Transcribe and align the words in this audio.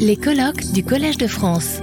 Les 0.00 0.16
colloques 0.16 0.72
du 0.72 0.84
Collège 0.84 1.18
de 1.18 1.28
France. 1.28 1.80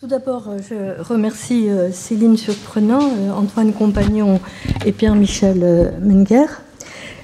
Tout 0.00 0.08
d'abord, 0.08 0.48
euh, 0.48 0.58
je 0.68 1.02
remercie 1.02 1.70
euh, 1.70 1.92
Céline 1.92 2.36
Surprenant, 2.36 3.00
euh, 3.00 3.30
Antoine 3.30 3.72
Compagnon 3.72 4.40
et 4.84 4.92
Pierre-Michel 4.92 5.94
Menger. 6.00 6.46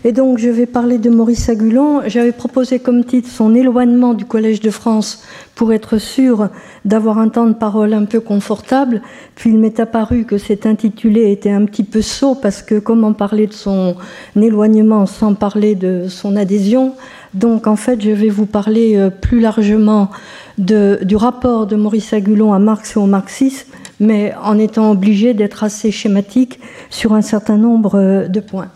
Et 0.03 0.13
donc, 0.13 0.39
je 0.39 0.49
vais 0.49 0.65
parler 0.65 0.97
de 0.97 1.11
Maurice 1.11 1.51
Agulon. 1.51 2.01
J'avais 2.07 2.33
proposé 2.33 2.79
comme 2.79 3.05
titre 3.05 3.29
son 3.29 3.55
éloignement 3.55 4.15
du 4.15 4.25
Collège 4.25 4.61
de 4.61 4.71
France 4.71 5.23
pour 5.55 5.75
être 5.75 5.99
sûr 5.99 6.49
d'avoir 6.87 7.19
un 7.19 7.29
temps 7.29 7.47
de 7.47 7.53
parole 7.53 7.93
un 7.93 8.07
peu 8.07 8.21
confortable. 8.21 9.03
Puis 9.35 9.51
il 9.51 9.59
m'est 9.59 9.79
apparu 9.79 10.25
que 10.25 10.39
cet 10.39 10.65
intitulé 10.65 11.31
était 11.31 11.51
un 11.51 11.67
petit 11.67 11.85
peu 11.85 12.01
sot 12.01 12.35
parce 12.35 12.63
que 12.63 12.79
comment 12.79 13.13
parler 13.13 13.47
de 13.47 13.53
son 13.53 13.95
éloignement 14.41 15.05
sans 15.05 15.35
parler 15.35 15.75
de 15.75 16.07
son 16.09 16.35
adhésion? 16.35 16.95
Donc, 17.35 17.67
en 17.67 17.77
fait, 17.77 18.01
je 18.01 18.11
vais 18.11 18.31
vous 18.31 18.47
parler 18.47 19.11
plus 19.21 19.41
largement 19.41 20.11
du 20.57 21.17
rapport 21.17 21.67
de 21.67 21.77
Maurice 21.77 22.15
Agulon 22.15 22.55
à 22.55 22.59
Marx 22.59 22.97
et 22.97 22.99
au 22.99 23.07
marxisme, 23.07 23.69
mais 23.99 24.35
en 24.43 24.59
étant 24.59 24.91
obligé 24.91 25.35
d'être 25.35 25.63
assez 25.63 25.91
schématique 25.91 26.59
sur 26.89 27.13
un 27.13 27.23
certain 27.23 27.59
nombre 27.59 27.99
euh, 27.99 28.29
de 28.29 28.41
points. 28.41 28.69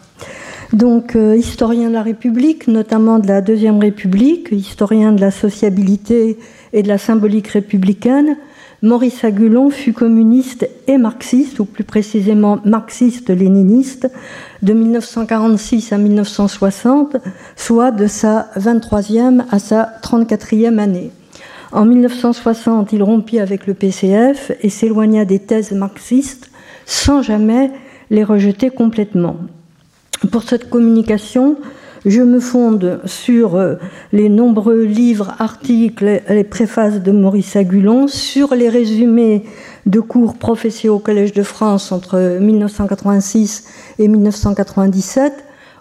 Donc, 0.75 1.15
euh, 1.15 1.37
historien 1.37 1.89
de 1.89 1.93
la 1.93 2.03
République, 2.03 2.67
notamment 2.67 3.21
de 3.21 3.29
la 3.29 3.41
Deuxième 3.41 3.79
République, 3.79 4.49
historien 4.51 5.13
de 5.13 5.21
la 5.21 5.31
sociabilité 5.31 6.37
et 6.73 6.83
de 6.83 6.89
la 6.89 6.99
symbolique 6.99 7.47
républicaine, 7.47 8.37
Maurice 8.83 9.23
Agulon 9.23 9.71
fut 9.71 9.93
communiste 9.93 10.69
et 10.89 10.99
marxiste, 10.99 11.61
ou 11.61 11.65
plus 11.65 11.85
précisément 11.85 12.59
marxiste-léniniste, 12.65 14.11
de 14.63 14.73
1946 14.73 15.93
à 15.93 15.99
1960, 15.99 17.19
soit 17.55 17.93
de 17.93 18.09
sa 18.09 18.51
23e 18.59 19.45
à 19.53 19.61
sa 19.61 19.93
34e 20.03 20.79
année. 20.79 21.13
En 21.71 21.85
1960, 21.85 22.93
il 22.93 23.05
rompit 23.05 23.39
avec 23.39 23.69
le 23.69 23.75
PCF 23.75 24.51
et 24.61 24.71
s'éloigna 24.71 25.25
des 25.25 25.39
thèses 25.39 25.71
marxistes 25.71 26.51
sans 26.85 27.23
jamais 27.23 27.71
les 28.11 28.25
rejeter 28.25 28.71
complètement. 28.71 29.37
Pour 30.31 30.43
cette 30.45 30.71
communication, 30.71 31.57
je 32.07 32.23
me 32.23 32.39
fonde 32.39 33.01
sur 33.05 33.57
euh, 33.57 33.77
les 34.13 34.29
nombreux 34.29 34.83
livres, 34.83 35.35
articles 35.39 36.23
et 36.29 36.45
préfaces 36.45 37.03
de 37.03 37.13
Maurice 37.13 37.57
Agulon, 37.57 38.09
sur 38.09 38.55
les 38.55 38.69
résumés 38.69 39.45
de 39.87 40.01
cours 40.01 40.37
professés 40.37 40.89
au 40.89 40.99
Collège 40.99 41.33
de 41.33 41.43
France 41.43 41.93
entre 41.93 42.39
1986 42.41 43.65
et 43.99 44.09
1997. 44.09 45.33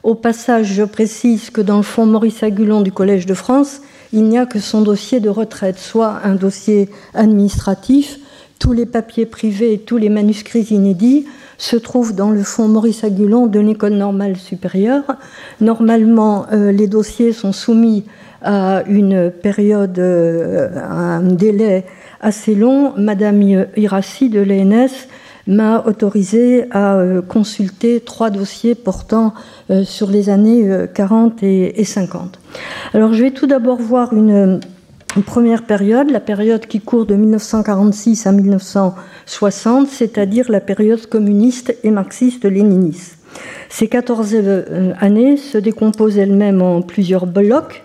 Au 0.03 0.15
passage, 0.15 0.73
je 0.73 0.83
précise 0.83 1.49
que 1.49 1.61
dans 1.61 1.77
le 1.77 1.83
fond 1.83 2.05
Maurice 2.05 2.43
Agulon 2.43 2.81
du 2.81 2.91
Collège 2.91 3.25
de 3.25 3.33
France, 3.33 3.81
il 4.11 4.23
n'y 4.23 4.37
a 4.37 4.45
que 4.45 4.59
son 4.59 4.81
dossier 4.81 5.19
de 5.19 5.29
retraite, 5.29 5.79
soit 5.79 6.19
un 6.23 6.35
dossier 6.35 6.89
administratif. 7.13 8.19
Tous 8.63 8.71
les 8.71 8.85
papiers 8.85 9.25
privés 9.25 9.73
et 9.73 9.77
tous 9.77 9.97
les 9.97 10.07
manuscrits 10.07 10.67
inédits 10.69 11.25
se 11.57 11.75
trouvent 11.75 12.15
dans 12.15 12.29
le 12.29 12.43
fonds 12.43 12.69
Maurice 12.69 13.03
Agulon 13.03 13.47
de 13.47 13.59
l'École 13.59 13.95
normale 13.95 14.37
supérieure. 14.37 15.03
Normalement, 15.59 16.45
euh, 16.53 16.71
les 16.71 16.87
dossiers 16.87 17.33
sont 17.33 17.51
soumis 17.51 18.05
à 18.41 18.83
une 18.87 19.31
période, 19.31 19.99
euh, 19.99 20.69
à 20.77 21.17
un 21.17 21.23
délai 21.23 21.83
assez 22.21 22.55
long. 22.55 22.93
Madame 22.95 23.65
Irassi 23.75 24.29
de 24.29 24.39
l'ENS 24.39 25.09
m'a 25.45 25.83
autorisé 25.85 26.63
à 26.71 26.95
euh, 26.95 27.21
consulter 27.21 27.99
trois 27.99 28.29
dossiers 28.29 28.75
portant 28.75 29.33
sur 29.83 30.09
les 30.09 30.29
années 30.29 30.69
40 30.93 31.43
euh, 31.43 31.69
et 31.75 31.83
50. 31.83 32.39
Alors 32.93 33.11
je 33.11 33.23
vais 33.23 33.31
tout 33.31 33.45
d'abord 33.45 33.81
voir 33.81 34.13
une, 34.13 34.61
première 35.21 35.63
période, 35.63 36.09
la 36.09 36.19
période 36.19 36.65
qui 36.65 36.79
court 36.79 37.05
de 37.05 37.15
1946 37.15 38.25
à 38.25 38.31
1960, 38.31 39.87
c'est-à-dire 39.87 40.49
la 40.49 40.59
période 40.59 41.05
communiste 41.05 41.75
et 41.83 41.91
marxiste-léniniste. 41.91 43.17
Ces 43.69 43.87
14 43.87 44.35
années 44.99 45.37
se 45.37 45.57
décomposent 45.57 46.17
elles-mêmes 46.17 46.61
en 46.61 46.81
plusieurs 46.81 47.27
blocs. 47.27 47.83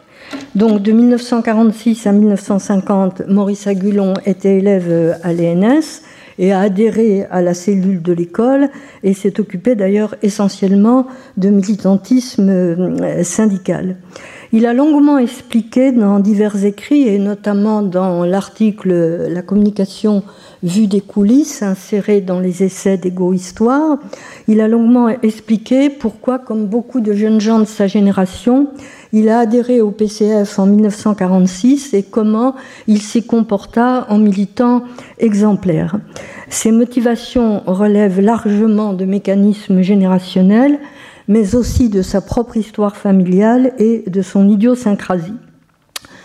Donc 0.55 0.83
de 0.83 0.93
1946 0.93 2.07
à 2.07 2.13
1950, 2.13 3.23
Maurice 3.29 3.67
Agulon 3.67 4.15
était 4.27 4.59
élève 4.59 5.19
à 5.23 5.33
l'ENS 5.33 6.03
et 6.39 6.53
a 6.53 6.61
adhéré 6.61 7.27
à 7.31 7.43
la 7.43 7.55
cellule 7.55 8.03
de 8.03 8.13
l'école 8.13 8.69
et 9.03 9.15
s'est 9.15 9.41
occupé 9.41 9.75
d'ailleurs 9.75 10.15
essentiellement 10.23 11.07
de 11.37 11.49
militantisme 11.49 12.49
euh, 12.49 13.23
syndical. 13.25 13.97
Il 14.51 14.65
a 14.65 14.73
longuement 14.73 15.19
expliqué 15.19 15.93
dans 15.93 16.21
divers 16.21 16.65
écrits, 16.65 17.07
et 17.07 17.19
notamment 17.19 17.83
dans 17.83 18.25
l'article 18.25 19.27
La 19.29 19.43
communication 19.43 20.23
vue 20.63 20.87
des 20.87 21.03
coulisses, 21.03 21.63
inséré 21.63 22.23
dans 22.23 22.41
les 22.41 22.63
essais 22.63 22.97
d'égo-histoire, 22.97 23.99
il 24.49 24.63
a 24.63 24.69
longuement 24.69 25.09
expliqué 25.09 25.91
pourquoi, 25.91 26.39
comme 26.39 26.65
beaucoup 26.65 27.01
de 27.01 27.13
jeunes 27.13 27.41
gens 27.41 27.59
de 27.59 27.67
sa 27.67 27.87
génération, 27.87 28.69
il 29.13 29.29
a 29.29 29.41
adhéré 29.41 29.83
au 29.83 29.91
PCF 29.91 30.59
en 30.59 30.67
1946 30.67 31.93
et 31.93 32.03
comment 32.03 32.55
il 32.87 33.03
s'y 33.03 33.27
comporta 33.27 34.07
en 34.09 34.19
militant 34.19 34.83
exemplaire. 35.19 35.97
Ses 36.49 36.73
motivations 36.73 37.63
relèvent 37.67 38.21
largement 38.21 38.95
de 38.95 39.05
mécanismes 39.05 39.83
générationnels, 39.83 40.79
mais 41.29 41.55
aussi 41.55 41.91
de 41.91 42.03
sa 42.03 42.21
propre 42.21 42.57
histoire 42.57 42.97
familiale 42.97 43.73
et 43.79 44.05
de 44.07 44.23
son 44.23 44.49
idiosyncrasie. 44.49 45.35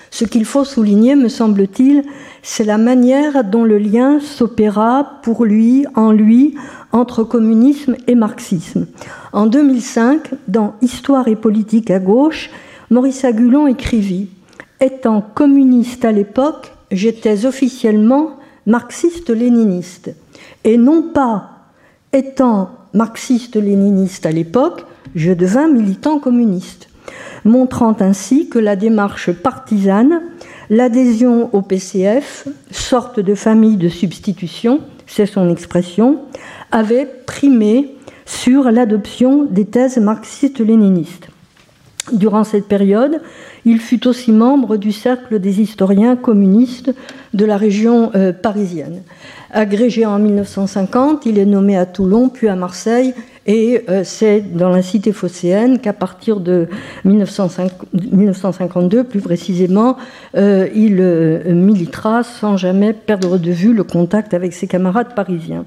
Ce 0.09 0.25
qu'il 0.25 0.45
faut 0.45 0.63
souligner, 0.63 1.15
me 1.15 1.27
semble-t-il, 1.27 2.03
c'est 2.43 2.63
la 2.63 2.77
manière 2.77 3.43
dont 3.43 3.63
le 3.63 3.79
lien 3.79 4.19
s'opéra 4.19 5.19
pour 5.23 5.43
lui, 5.43 5.85
en 5.95 6.11
lui, 6.11 6.55
entre 6.91 7.23
communisme 7.23 7.95
et 8.05 8.13
marxisme. 8.13 8.85
En 9.31 9.47
2005, 9.47 10.29
dans 10.47 10.75
Histoire 10.81 11.27
et 11.27 11.35
politique 11.35 11.89
à 11.89 11.99
gauche, 11.99 12.51
Maurice 12.91 13.25
Agulon 13.25 13.65
écrivit 13.65 14.29
Étant 14.79 15.21
communiste 15.21 16.05
à 16.05 16.11
l'époque, 16.11 16.73
j'étais 16.91 17.45
officiellement 17.45 18.37
marxiste-léniniste. 18.67 20.13
Et 20.63 20.77
non 20.77 21.01
pas 21.13 21.49
étant 22.11 22.69
marxiste-léniniste 22.93 24.27
à 24.27 24.31
l'époque, 24.31 24.85
je 25.15 25.31
devins 25.31 25.67
militant 25.67 26.19
communiste, 26.19 26.89
montrant 27.45 27.95
ainsi 27.99 28.49
que 28.49 28.59
la 28.59 28.75
démarche 28.75 29.31
partisane, 29.31 30.21
l'adhésion 30.69 31.49
au 31.53 31.61
PCF, 31.61 32.47
sorte 32.71 33.19
de 33.19 33.35
famille 33.35 33.77
de 33.77 33.89
substitution, 33.89 34.81
c'est 35.07 35.25
son 35.25 35.49
expression, 35.49 36.19
avait 36.71 37.05
primé 37.25 37.95
sur 38.25 38.71
l'adoption 38.71 39.45
des 39.45 39.65
thèses 39.65 39.97
marxistes-léninistes. 39.97 41.27
Durant 42.11 42.43
cette 42.43 42.67
période, 42.67 43.21
il 43.63 43.79
fut 43.79 44.07
aussi 44.07 44.33
membre 44.33 44.75
du 44.75 44.91
cercle 44.91 45.39
des 45.39 45.61
historiens 45.61 46.17
communistes 46.17 46.93
de 47.33 47.45
la 47.45 47.55
région 47.55 48.11
euh, 48.15 48.33
parisienne. 48.33 49.03
Agrégé 49.51 50.05
en 50.05 50.19
1950, 50.19 51.25
il 51.25 51.39
est 51.39 51.45
nommé 51.45 51.77
à 51.77 51.85
Toulon, 51.85 52.27
puis 52.27 52.49
à 52.49 52.55
Marseille, 52.55 53.13
et 53.45 53.83
euh, 53.89 54.03
c'est 54.03 54.41
dans 54.41 54.69
la 54.69 54.81
cité 54.81 55.11
phocéenne 55.11 55.79
qu'à 55.79 55.93
partir 55.93 56.39
de 56.39 56.67
1952, 57.03 59.03
plus 59.03 59.21
précisément, 59.21 59.97
euh, 60.35 60.67
il 60.73 60.95
militera 61.53 62.23
sans 62.23 62.57
jamais 62.57 62.93
perdre 62.93 63.37
de 63.37 63.51
vue 63.51 63.73
le 63.73 63.83
contact 63.83 64.33
avec 64.33 64.53
ses 64.53 64.67
camarades 64.67 65.13
parisiens. 65.15 65.65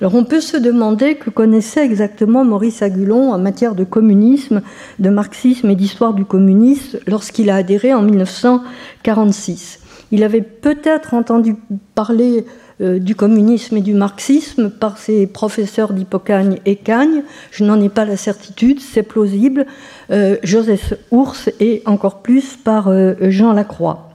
Alors 0.00 0.14
on 0.14 0.24
peut 0.24 0.40
se 0.40 0.56
demander 0.56 1.16
que 1.16 1.30
connaissait 1.30 1.84
exactement 1.84 2.44
Maurice 2.44 2.82
Agulon 2.82 3.32
en 3.32 3.38
matière 3.38 3.74
de 3.74 3.84
communisme, 3.84 4.62
de 4.98 5.10
marxisme 5.10 5.68
et 5.70 5.76
d'histoire 5.76 6.14
du 6.14 6.24
communisme 6.24 6.98
lorsqu'il 7.06 7.50
a 7.50 7.56
adhéré 7.56 7.92
en 7.92 8.02
1946. 8.02 9.80
Il 10.12 10.24
avait 10.24 10.40
peut-être 10.40 11.14
entendu 11.14 11.54
parler 11.94 12.38
euh, 12.38 12.42
du 12.80 13.14
communisme 13.14 13.76
et 13.76 13.80
du 13.80 13.94
marxisme 13.94 14.70
par 14.70 14.98
ses 14.98 15.26
professeurs 15.26 15.92
d'Hippocagne 15.92 16.58
et 16.64 16.76
Cagne. 16.76 17.22
Je 17.50 17.64
n'en 17.64 17.80
ai 17.80 17.88
pas 17.88 18.04
la 18.04 18.16
certitude, 18.16 18.80
c'est 18.80 19.02
plausible. 19.02 19.66
Euh, 20.10 20.36
Joseph 20.42 20.94
Ours 21.10 21.50
et 21.60 21.82
encore 21.86 22.22
plus 22.22 22.56
par 22.56 22.88
euh, 22.88 23.14
Jean 23.20 23.52
Lacroix. 23.52 24.10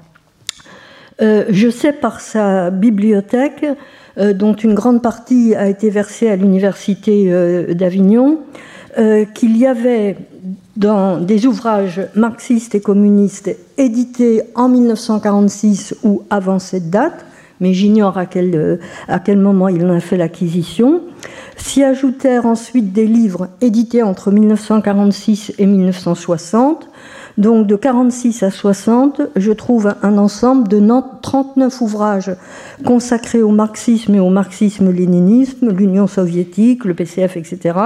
je 1.19 1.69
sais 1.69 1.94
par 1.94 2.19
sa 2.19 2.71
bibliothèque, 2.71 3.65
dont 4.17 4.53
une 4.53 4.73
grande 4.73 5.01
partie 5.01 5.56
a 5.56 5.67
été 5.67 5.89
versée 5.89 6.29
à 6.29 6.35
l'université 6.35 7.31
d'Avignon, 7.73 8.39
qu'il 9.33 9.57
y 9.57 9.65
avait 9.65 10.17
dans 10.75 11.19
des 11.19 11.45
ouvrages 11.45 12.01
marxistes 12.15 12.75
et 12.75 12.81
communistes 12.81 13.56
édités 13.77 14.41
en 14.56 14.67
1946 14.69 15.95
ou 16.03 16.23
avant 16.29 16.59
cette 16.59 16.89
date, 16.89 17.25
mais 17.59 17.73
j'ignore 17.73 18.17
à 18.17 18.25
quel, 18.25 18.55
euh, 18.55 18.77
à 19.07 19.19
quel 19.19 19.37
moment 19.37 19.67
il 19.67 19.85
en 19.85 19.93
a 19.93 19.99
fait 19.99 20.17
l'acquisition. 20.17 21.01
S'y 21.57 21.83
ajoutèrent 21.83 22.45
ensuite 22.45 22.93
des 22.93 23.05
livres 23.05 23.49
édités 23.61 24.03
entre 24.03 24.31
1946 24.31 25.53
et 25.57 25.65
1960, 25.65 26.89
Donc 27.37 27.67
de 27.67 27.75
46 27.75 28.43
à 28.43 28.51
60, 28.51 29.21
je 29.35 29.51
trouve 29.51 29.93
un 30.03 30.17
ensemble 30.17 30.67
de 30.69 30.81
39 31.21 31.81
ouvrages 31.81 32.35
consacrés 32.85 33.41
au 33.41 33.51
marxisme 33.51 34.15
et 34.15 34.19
au 34.19 34.29
marxisme-léninisme, 34.29 35.69
l'Union 35.69 36.07
soviétique, 36.07 36.85
le 36.85 36.93
PCF, 36.93 37.35
etc. 37.35 37.77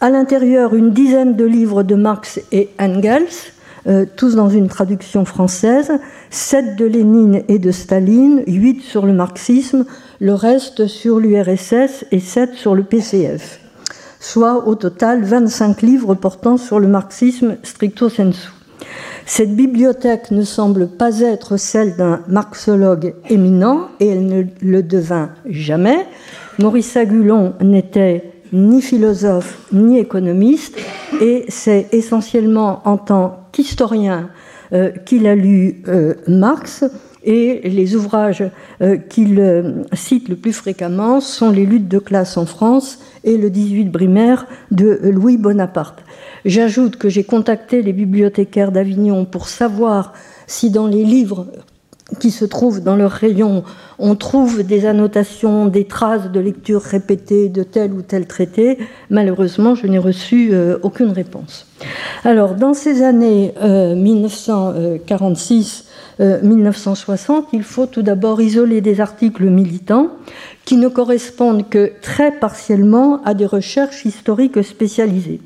À 0.00 0.10
l'intérieur, 0.10 0.74
une 0.74 0.90
dizaine 0.90 1.34
de 1.34 1.44
livres 1.44 1.82
de 1.82 1.94
Marx 1.94 2.40
et 2.52 2.68
Engels, 2.78 3.54
euh, 3.86 4.04
tous 4.16 4.34
dans 4.34 4.48
une 4.48 4.68
traduction 4.68 5.24
française, 5.24 5.92
7 6.30 6.76
de 6.76 6.84
Lénine 6.84 7.42
et 7.48 7.58
de 7.58 7.70
Staline, 7.70 8.42
8 8.46 8.82
sur 8.82 9.06
le 9.06 9.12
marxisme, 9.12 9.84
le 10.20 10.34
reste 10.34 10.86
sur 10.86 11.20
l'URSS 11.20 12.04
et 12.10 12.20
7 12.20 12.54
sur 12.54 12.74
le 12.74 12.82
PCF 12.82 13.60
soit 14.18 14.66
au 14.66 14.74
total 14.74 15.22
25 15.22 15.82
livres 15.82 16.14
portant 16.16 16.56
sur 16.56 16.80
le 16.80 16.88
marxisme 16.88 17.58
stricto 17.62 18.08
sensu. 18.08 18.48
Cette 19.24 19.54
bibliothèque 19.54 20.30
ne 20.30 20.42
semble 20.42 20.88
pas 20.88 21.20
être 21.20 21.56
celle 21.56 21.96
d'un 21.96 22.20
marxologue 22.28 23.14
éminent, 23.28 23.88
et 23.98 24.08
elle 24.08 24.26
ne 24.26 24.44
le 24.60 24.82
devint 24.82 25.30
jamais. 25.48 26.06
Maurice 26.58 26.96
Agulon 26.96 27.54
n'était 27.60 28.32
ni 28.52 28.82
philosophe 28.82 29.58
ni 29.72 29.98
économiste, 29.98 30.76
et 31.20 31.44
c'est 31.48 31.88
essentiellement 31.92 32.82
en 32.84 32.96
tant 32.96 33.48
qu'historien 33.52 34.30
euh, 34.72 34.90
qu'il 34.90 35.26
a 35.26 35.34
lu 35.34 35.82
euh, 35.88 36.14
Marx, 36.26 36.84
et 37.26 37.68
les 37.68 37.96
ouvrages 37.96 38.44
euh, 38.80 38.96
qu'il 38.96 39.84
cite 39.92 40.28
le 40.28 40.36
plus 40.36 40.52
fréquemment 40.52 41.20
sont 41.20 41.50
Les 41.50 41.66
luttes 41.66 41.88
de 41.88 41.98
classe 41.98 42.36
en 42.36 42.46
France 42.46 43.00
et 43.24 43.36
le 43.36 43.50
18 43.50 43.86
Brimaire 43.86 44.46
de 44.70 45.00
Louis 45.02 45.36
Bonaparte. 45.36 46.04
J'ajoute 46.44 46.96
que 46.96 47.08
j'ai 47.08 47.24
contacté 47.24 47.82
les 47.82 47.92
bibliothécaires 47.92 48.70
d'Avignon 48.70 49.24
pour 49.24 49.48
savoir 49.48 50.12
si 50.46 50.70
dans 50.70 50.86
les 50.86 51.02
livres 51.02 51.48
qui 52.20 52.30
se 52.30 52.44
trouvent 52.44 52.82
dans 52.82 52.94
leur 52.94 53.10
rayon, 53.10 53.64
on 53.98 54.14
trouve 54.14 54.62
des 54.62 54.86
annotations, 54.86 55.66
des 55.66 55.86
traces 55.86 56.30
de 56.30 56.38
lecture 56.38 56.80
répétées 56.80 57.48
de 57.48 57.64
tel 57.64 57.92
ou 57.92 58.02
tel 58.02 58.26
traité. 58.26 58.78
Malheureusement, 59.10 59.74
je 59.74 59.88
n'ai 59.88 59.98
reçu 59.98 60.50
euh, 60.52 60.78
aucune 60.82 61.10
réponse. 61.10 61.66
Alors, 62.24 62.54
dans 62.54 62.74
ces 62.74 63.02
années 63.02 63.52
1946 63.60 65.86
euh, 66.20 66.40
1960, 66.42 67.44
euh, 67.44 67.48
il 67.52 67.62
faut 67.62 67.86
tout 67.86 68.02
d'abord 68.02 68.40
isoler 68.40 68.80
des 68.80 69.00
articles 69.00 69.44
militants 69.44 70.08
qui 70.64 70.76
ne 70.76 70.88
correspondent 70.88 71.68
que 71.68 71.92
très 72.00 72.32
partiellement 72.32 73.22
à 73.24 73.34
des 73.34 73.46
recherches 73.46 74.06
historiques 74.06 74.64
spécialisées. 74.64 75.40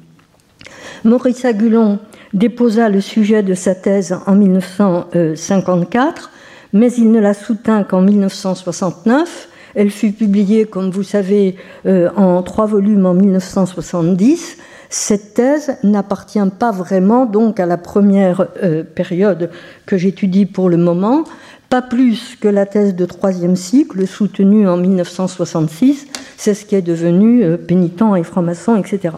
Maurice 1.05 1.45
Agulon 1.45 1.99
déposa 2.35 2.89
le 2.89 3.01
sujet 3.01 3.43
de 3.43 3.55
sa 3.55 3.75
thèse 3.75 4.17
en 4.27 4.37
1954, 4.37 6.31
mais 6.73 6.93
il 6.93 7.11
ne 7.11 7.21
la 7.21 7.35
soutint 7.35 7.85
qu'en 7.85 8.01
1969. 8.03 9.49
Elle 9.75 9.91
fut 9.91 10.13
publiée, 10.13 10.65
comme 10.65 10.91
vous 10.91 11.05
savez, 11.05 11.57
euh, 11.87 12.11
en 12.17 12.43
trois 12.43 12.67
volumes 12.67 13.07
en 13.07 13.15
1970. 13.15 14.57
Cette 14.89 15.35
thèse 15.35 15.77
n'appartient 15.85 16.39
pas 16.59 16.73
vraiment 16.73 17.25
donc 17.25 17.61
à 17.61 17.67
la 17.67 17.77
première 17.77 18.49
euh, 18.63 18.83
période 18.83 19.51
que 19.87 19.97
j'étudie 19.97 20.47
pour 20.47 20.69
le 20.69 20.77
moment, 20.77 21.23
pas 21.69 21.83
plus 21.83 22.35
que 22.41 22.49
la 22.49 22.67
thèse 22.67 22.97
de 22.97 23.05
troisième 23.05 23.55
cycle 23.55 24.05
soutenue 24.09 24.69
en 24.69 24.77
1966, 24.77 26.09
c'est 26.37 26.55
ce 26.55 26.65
qui 26.65 26.75
est 26.75 26.83
devenu 26.83 27.45
euh, 27.45 27.57
pénitent 27.57 28.03
et 28.19 28.25
franc-maçon, 28.25 28.75
etc. 28.75 29.15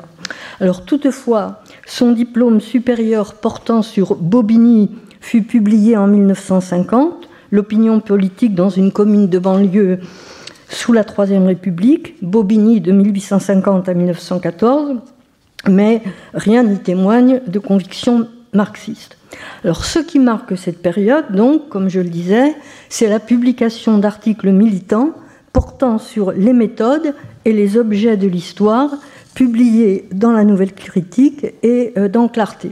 Alors 0.61 0.85
toutefois, 0.85 1.63
son 1.87 2.13
diplôme 2.13 2.61
supérieur 2.61 3.33
portant 3.33 3.81
sur 3.81 4.17
Bobigny 4.17 4.91
fut 5.23 5.43
publié 5.43 5.97
en 5.97 6.09
1950, 6.09 7.29
l'opinion 7.53 8.01
politique 8.01 8.57
dans 8.57 8.71
une 8.71 8.91
commune 8.91 9.29
de 9.29 9.39
banlieue 9.39 10.01
sous 10.69 10.93
la 10.93 11.05
Troisième 11.05 11.47
République, 11.47 12.17
Bobigny 12.23 12.81
de 12.81 12.91
1850 12.91 13.89
à 13.89 13.95
1914, 13.95 14.97
mais 15.69 16.03
rien 16.35 16.65
n'y 16.65 16.79
témoigne 16.79 17.41
de 17.47 17.59
conviction 17.61 18.27
marxiste. 18.53 19.19
Alors, 19.65 19.85
ce 19.85 19.99
qui 19.99 20.19
marque 20.19 20.57
cette 20.59 20.83
période, 20.83 21.27
donc, 21.31 21.69
comme 21.69 21.89
je 21.89 22.01
le 22.01 22.09
disais, 22.09 22.55
c'est 22.89 23.07
la 23.07 23.21
publication 23.21 23.99
d'articles 23.99 24.51
militants 24.51 25.11
portant 25.53 25.99
sur 25.99 26.33
les 26.33 26.53
méthodes 26.53 27.15
et 27.45 27.53
les 27.53 27.77
objets 27.77 28.17
de 28.17 28.27
l'histoire, 28.27 28.91
publiés 29.35 30.09
dans 30.13 30.33
la 30.33 30.45
Nouvelle 30.45 30.73
Critique 30.73 31.47
et 31.63 31.93
euh, 31.97 32.09
dans 32.09 32.29
Clarté. 32.29 32.71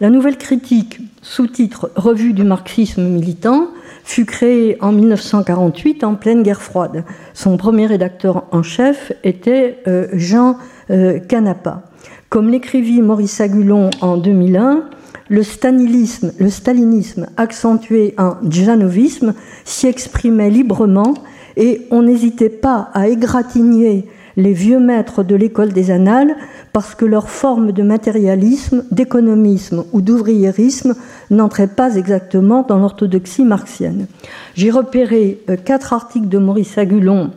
La 0.00 0.08
Nouvelle 0.08 0.38
Critique, 0.38 0.98
sous-titre 1.20 1.90
Revue 1.94 2.32
du 2.32 2.42
marxisme 2.42 3.02
militant, 3.02 3.68
fut 4.02 4.24
créée 4.24 4.78
en 4.80 4.92
1948 4.92 6.04
en 6.04 6.14
pleine 6.14 6.42
guerre 6.42 6.62
froide. 6.62 7.04
Son 7.34 7.58
premier 7.58 7.84
rédacteur 7.84 8.46
en 8.50 8.62
chef 8.62 9.12
était 9.24 9.82
euh, 9.86 10.06
Jean 10.14 10.56
euh, 10.88 11.18
Canapa. 11.18 11.82
Comme 12.30 12.48
l'écrivit 12.48 13.02
Maurice 13.02 13.42
Agulon 13.42 13.90
en 14.00 14.16
2001, 14.16 14.84
le 15.28 15.42
stalinisme, 15.42 16.32
le 16.38 16.48
stalinisme 16.48 17.26
accentué 17.36 18.14
en 18.16 18.36
djanovisme 18.42 19.34
s'y 19.66 19.86
exprimait 19.86 20.48
librement 20.48 21.12
et 21.58 21.86
on 21.90 22.04
n'hésitait 22.04 22.48
pas 22.48 22.88
à 22.94 23.08
égratigner 23.08 24.08
les 24.40 24.52
vieux 24.52 24.80
maîtres 24.80 25.22
de 25.22 25.36
l'école 25.36 25.72
des 25.72 25.90
annales 25.90 26.34
parce 26.72 26.94
que 26.94 27.04
leur 27.04 27.28
forme 27.28 27.72
de 27.72 27.82
matérialisme, 27.82 28.84
d'économisme 28.90 29.84
ou 29.92 30.00
d'ouvriérisme 30.00 30.94
n'entrait 31.30 31.66
pas 31.66 31.96
exactement 31.96 32.62
dans 32.62 32.78
l'orthodoxie 32.78 33.44
marxienne. 33.44 34.06
J'ai 34.54 34.70
repéré 34.70 35.40
euh, 35.48 35.56
quatre 35.56 35.92
articles 35.92 36.28
de 36.28 36.38
Maurice 36.38 36.78
Agulon 36.78 37.30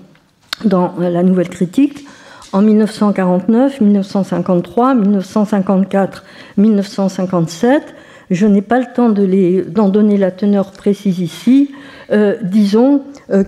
dans 0.65 0.93
euh, 0.99 1.09
la 1.09 1.23
Nouvelle 1.23 1.49
Critique 1.49 2.05
en 2.53 2.61
1949, 2.61 3.81
1953, 3.81 4.95
1954, 4.95 6.23
1957. 6.57 7.95
Je 8.29 8.47
n'ai 8.47 8.61
pas 8.61 8.79
le 8.79 8.85
temps 8.95 9.09
d'en 9.09 9.89
donner 9.89 10.17
la 10.17 10.31
teneur 10.31 10.71
précise 10.71 11.19
ici. 11.19 11.71
Euh, 12.11 12.35
disons 12.41 13.01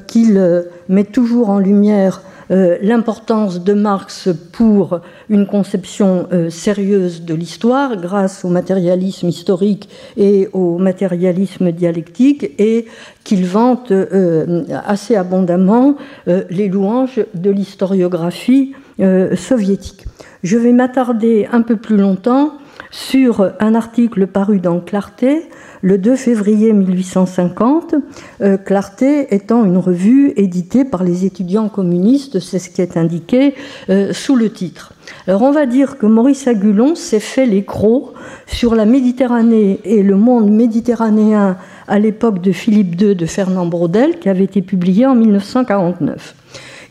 qu'il 0.07 0.65
met 0.89 1.03
toujours 1.03 1.49
en 1.49 1.59
lumière 1.59 2.21
l'importance 2.49 3.63
de 3.63 3.73
Marx 3.73 4.29
pour 4.51 5.01
une 5.29 5.47
conception 5.47 6.27
sérieuse 6.49 7.23
de 7.23 7.33
l'histoire 7.33 7.95
grâce 7.97 8.45
au 8.45 8.49
matérialisme 8.49 9.27
historique 9.27 9.89
et 10.15 10.49
au 10.53 10.77
matérialisme 10.77 11.71
dialectique 11.71 12.51
et 12.59 12.85
qu'il 13.23 13.45
vante 13.45 13.91
assez 14.85 15.15
abondamment 15.15 15.95
les 16.27 16.67
louanges 16.69 17.25
de 17.33 17.49
l'historiographie 17.49 18.73
euh, 19.01 19.35
soviétique. 19.35 20.05
Je 20.41 20.57
vais 20.57 20.71
m'attarder 20.71 21.49
un 21.51 21.63
peu 21.63 21.75
plus 21.75 21.97
longtemps 21.97 22.53
sur 22.95 23.51
un 23.59 23.75
article 23.75 24.25
paru 24.25 24.61
dans 24.61 24.79
Clarté 24.79 25.49
le 25.81 25.97
2 25.97 26.15
février 26.15 26.71
1850, 26.71 27.95
euh, 28.39 28.55
Clarté 28.55 29.35
étant 29.35 29.65
une 29.65 29.77
revue 29.77 30.31
éditée 30.37 30.85
par 30.85 31.03
les 31.03 31.25
étudiants 31.25 31.67
communistes, 31.67 32.39
c'est 32.39 32.57
ce 32.57 32.69
qui 32.69 32.81
est 32.81 32.95
indiqué 32.95 33.53
euh, 33.89 34.13
sous 34.13 34.37
le 34.37 34.49
titre. 34.49 34.93
Alors 35.27 35.41
on 35.41 35.51
va 35.51 35.65
dire 35.65 35.97
que 35.97 36.05
Maurice 36.05 36.47
Agulon 36.47 36.95
s'est 36.95 37.19
fait 37.19 37.45
les 37.45 37.65
sur 38.47 38.75
la 38.75 38.85
Méditerranée 38.85 39.81
et 39.83 40.01
le 40.01 40.15
monde 40.15 40.49
méditerranéen 40.49 41.57
à 41.89 41.99
l'époque 41.99 42.41
de 42.41 42.53
Philippe 42.53 42.99
II 43.01 43.13
de 43.13 43.25
Fernand 43.25 43.65
Braudel, 43.65 44.19
qui 44.19 44.29
avait 44.29 44.45
été 44.45 44.61
publié 44.61 45.05
en 45.05 45.15
1949. 45.15 46.33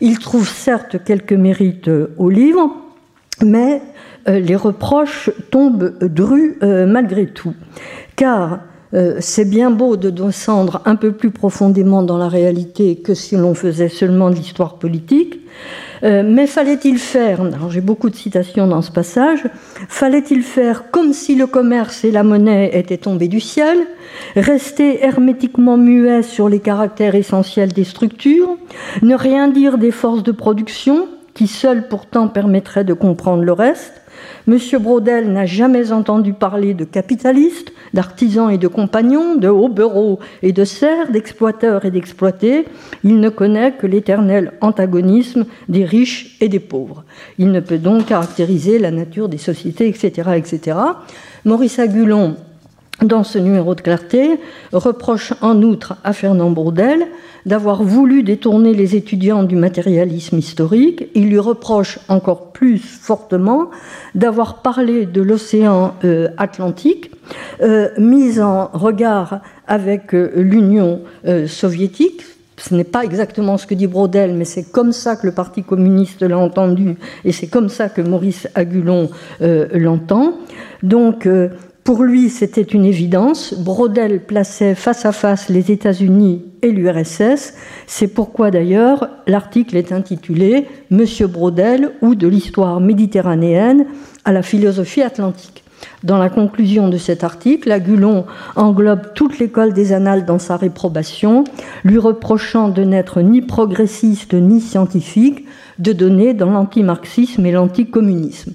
Il 0.01 0.19
trouve 0.19 0.47
certes 0.47 1.03
quelques 1.03 1.33
mérites 1.33 1.87
euh, 1.87 2.13
au 2.19 2.29
livre, 2.29 2.69
mais 3.43 3.81
les 4.27 4.55
reproches 4.55 5.29
tombent 5.51 5.97
drus 6.01 6.57
euh, 6.63 6.85
malgré 6.85 7.27
tout. 7.27 7.53
Car 8.15 8.59
c'est 9.19 9.43
bien 9.43 9.71
beau 9.71 9.97
de 9.97 10.09
descendre 10.09 10.81
un 10.85 10.95
peu 10.95 11.11
plus 11.11 11.29
profondément 11.29 12.01
dans 12.01 12.17
la 12.17 12.29
réalité 12.29 12.95
que 12.95 13.13
si 13.13 13.35
l'on 13.35 13.53
faisait 13.53 13.89
seulement 13.89 14.29
de 14.29 14.35
l'histoire 14.35 14.75
politique, 14.75 15.41
mais 16.01 16.47
fallait-il 16.47 16.97
faire, 16.97 17.41
j'ai 17.69 17.81
beaucoup 17.81 18.09
de 18.09 18.15
citations 18.15 18.67
dans 18.67 18.81
ce 18.81 18.91
passage, 18.91 19.43
fallait-il 19.89 20.43
faire 20.43 20.91
comme 20.91 21.11
si 21.11 21.35
le 21.35 21.45
commerce 21.45 22.05
et 22.05 22.11
la 22.11 22.23
monnaie 22.23 22.69
étaient 22.73 22.95
tombés 22.95 23.27
du 23.27 23.41
ciel, 23.41 23.79
rester 24.35 25.03
hermétiquement 25.03 25.77
muet 25.77 26.23
sur 26.23 26.49
les 26.49 26.59
caractères 26.59 27.15
essentiels 27.15 27.73
des 27.73 27.83
structures, 27.83 28.57
ne 29.01 29.15
rien 29.15 29.47
dire 29.47 29.77
des 29.77 29.91
forces 29.91 30.23
de 30.23 30.31
production, 30.31 31.07
qui 31.33 31.47
seules 31.47 31.87
pourtant 31.87 32.27
permettraient 32.27 32.85
de 32.85 32.93
comprendre 32.93 33.43
le 33.43 33.51
reste. 33.51 34.01
Monsieur 34.47 34.77
Brodel 34.77 35.31
n'a 35.31 35.47
jamais 35.47 35.91
entendu 35.91 36.33
parler 36.33 36.75
de 36.75 36.85
capitalistes, 36.85 37.73
d'artisans 37.95 38.51
et 38.51 38.59
de 38.59 38.67
compagnons, 38.67 39.35
de 39.35 39.47
hobereaux 39.47 40.19
et 40.43 40.51
de 40.51 40.63
serfs, 40.63 41.11
d'exploiteurs 41.11 41.83
et 41.83 41.89
d'exploités. 41.89 42.65
Il 43.03 43.19
ne 43.19 43.29
connaît 43.29 43.71
que 43.71 43.87
l'éternel 43.87 44.53
antagonisme 44.61 45.45
des 45.67 45.83
riches 45.83 46.37
et 46.41 46.47
des 46.47 46.59
pauvres. 46.59 47.05
Il 47.39 47.51
ne 47.51 47.59
peut 47.59 47.79
donc 47.79 48.05
caractériser 48.05 48.77
la 48.77 48.91
nature 48.91 49.29
des 49.29 49.39
sociétés, 49.39 49.87
etc., 49.87 50.29
etc. 50.35 50.77
Maurice 51.43 51.79
Agulon, 51.79 52.35
dans 53.01 53.23
ce 53.23 53.37
numéro 53.37 53.75
de 53.75 53.81
clarté, 53.81 54.39
reproche 54.71 55.33
en 55.41 55.61
outre 55.61 55.97
à 56.03 56.13
Fernand 56.13 56.51
Bourdel 56.51 57.07
d'avoir 57.45 57.83
voulu 57.83 58.23
détourner 58.23 58.73
les 58.73 58.95
étudiants 58.95 59.43
du 59.43 59.55
matérialisme 59.55 60.37
historique. 60.37 61.07
Il 61.13 61.29
lui 61.29 61.39
reproche 61.39 61.99
encore 62.07 62.51
plus 62.51 62.79
fortement 62.79 63.69
d'avoir 64.15 64.61
parlé 64.61 65.05
de 65.05 65.21
l'océan 65.21 65.93
euh, 66.03 66.29
Atlantique, 66.37 67.11
euh, 67.61 67.89
mis 67.97 68.39
en 68.39 68.67
regard 68.73 69.41
avec 69.67 70.13
euh, 70.13 70.31
l'Union 70.35 71.01
soviétique. 71.47 72.21
Ce 72.57 72.73
n'est 72.73 72.85
pas 72.85 73.03
exactement 73.03 73.57
ce 73.57 73.67
que 73.67 73.75
dit 73.75 73.87
Brodel, 73.87 74.33
mais 74.33 74.45
c'est 74.45 74.71
comme 74.71 74.93
ça 74.93 75.17
que 75.17 75.27
le 75.27 75.33
Parti 75.33 75.61
communiste 75.63 76.21
l'a 76.21 76.37
entendu 76.37 76.95
et 77.25 77.33
c'est 77.33 77.47
comme 77.47 77.67
ça 77.67 77.89
que 77.89 78.01
Maurice 78.01 78.47
Agulon 78.55 79.09
l'entend. 79.41 80.37
Donc, 80.81 81.27
pour 81.85 82.01
lui, 82.01 82.31
c'était 82.31 82.63
une 82.63 82.83
évidence. 82.83 83.53
Brodel 83.53 84.25
plaçait 84.25 84.73
face 84.73 85.05
à 85.05 85.11
face 85.11 85.49
les 85.49 85.71
États-Unis 85.71 86.41
et 86.63 86.71
l'URSS. 86.71 87.53
C'est 87.85 88.07
pourquoi 88.07 88.49
d'ailleurs 88.49 89.07
l'article 89.27 89.77
est 89.77 89.91
intitulé 89.91 90.65
Monsieur 90.89 91.27
Brodel 91.27 91.91
ou 92.01 92.15
de 92.15 92.27
l'histoire 92.27 92.79
méditerranéenne 92.79 93.85
à 94.25 94.31
la 94.31 94.41
philosophie 94.41 95.03
atlantique. 95.03 95.63
Dans 96.03 96.17
la 96.17 96.29
conclusion 96.29 96.89
de 96.89 96.97
cet 96.97 97.23
article, 97.23 97.71
Agulon 97.71 98.25
englobe 98.55 99.13
toute 99.13 99.37
l'école 99.37 99.71
des 99.71 99.93
annales 99.93 100.25
dans 100.25 100.39
sa 100.39 100.57
réprobation, 100.57 101.43
lui 101.83 101.99
reprochant 101.99 102.69
de 102.69 102.81
n'être 102.81 103.21
ni 103.21 103.43
progressiste 103.43 104.33
ni 104.33 104.59
scientifique, 104.59 105.45
de 105.77 105.93
donner 105.93 106.33
dans 106.33 106.49
l'antimarxisme 106.49 107.45
et 107.45 107.51
l'anticommunisme. 107.51 108.53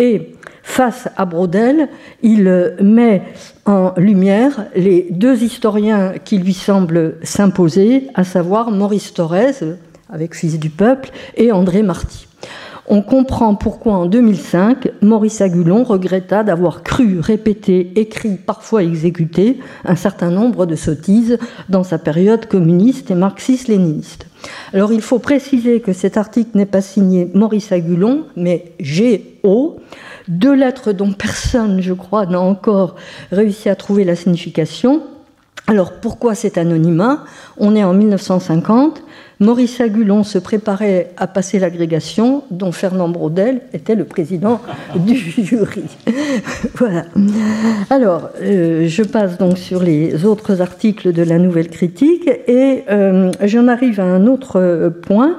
Et 0.00 0.32
face 0.72 1.06
à 1.18 1.26
Brodel, 1.26 1.90
il 2.22 2.74
met 2.80 3.22
en 3.66 3.92
lumière 3.98 4.64
les 4.74 5.06
deux 5.10 5.42
historiens 5.42 6.14
qui 6.24 6.38
lui 6.38 6.54
semblent 6.54 7.16
s'imposer, 7.22 8.08
à 8.14 8.24
savoir 8.24 8.70
Maurice 8.70 9.12
Thorez, 9.12 9.76
avec 10.08 10.34
Fils 10.34 10.58
du 10.58 10.70
Peuple, 10.70 11.10
et 11.36 11.52
André 11.52 11.82
Marty. 11.82 12.26
On 12.88 13.02
comprend 13.02 13.54
pourquoi 13.54 13.92
en 13.92 14.06
2005, 14.06 14.88
Maurice 15.02 15.42
Agulon 15.42 15.84
regretta 15.84 16.42
d'avoir 16.42 16.82
cru, 16.82 17.20
répété, 17.20 17.92
écrit, 17.96 18.36
parfois 18.36 18.82
exécuté 18.82 19.58
un 19.84 19.94
certain 19.94 20.30
nombre 20.30 20.64
de 20.64 20.74
sottises 20.74 21.38
dans 21.68 21.84
sa 21.84 21.98
période 21.98 22.46
communiste 22.46 23.10
et 23.10 23.14
marxiste-léniniste. 23.14 24.26
Alors 24.72 24.92
il 24.92 25.02
faut 25.02 25.18
préciser 25.18 25.80
que 25.80 25.92
cet 25.92 26.16
article 26.16 26.56
n'est 26.56 26.66
pas 26.66 26.80
signé 26.80 27.30
Maurice 27.34 27.72
Agulon, 27.72 28.24
mais 28.36 28.72
G.O., 28.80 29.76
deux 30.28 30.54
lettres 30.54 30.92
dont 30.92 31.12
personne, 31.12 31.80
je 31.80 31.92
crois, 31.92 32.26
n'a 32.26 32.40
encore 32.40 32.96
réussi 33.30 33.68
à 33.68 33.76
trouver 33.76 34.04
la 34.04 34.16
signification. 34.16 35.02
Alors 35.68 35.92
pourquoi 35.92 36.34
cet 36.34 36.58
anonymat? 36.58 37.24
On 37.56 37.76
est 37.76 37.84
en 37.84 37.92
1950. 37.92 39.02
Maurice 39.40 39.80
Agulon 39.80 40.22
se 40.22 40.38
préparait 40.38 41.10
à 41.16 41.26
passer 41.26 41.58
l'agrégation, 41.58 42.44
dont 42.50 42.70
Fernand 42.70 43.08
Braudel 43.08 43.62
était 43.72 43.94
le 43.94 44.04
président 44.04 44.60
du 44.96 45.16
jury. 45.16 45.84
voilà. 46.74 47.04
Alors, 47.90 48.30
euh, 48.40 48.86
je 48.86 49.02
passe 49.02 49.38
donc 49.38 49.58
sur 49.58 49.82
les 49.82 50.24
autres 50.24 50.60
articles 50.60 51.12
de 51.12 51.22
la 51.22 51.38
Nouvelle 51.38 51.70
Critique 51.70 52.28
et 52.46 52.84
euh, 52.90 53.32
j'en 53.42 53.66
arrive 53.66 53.98
à 54.00 54.04
un 54.04 54.26
autre 54.26 54.92
point 55.02 55.36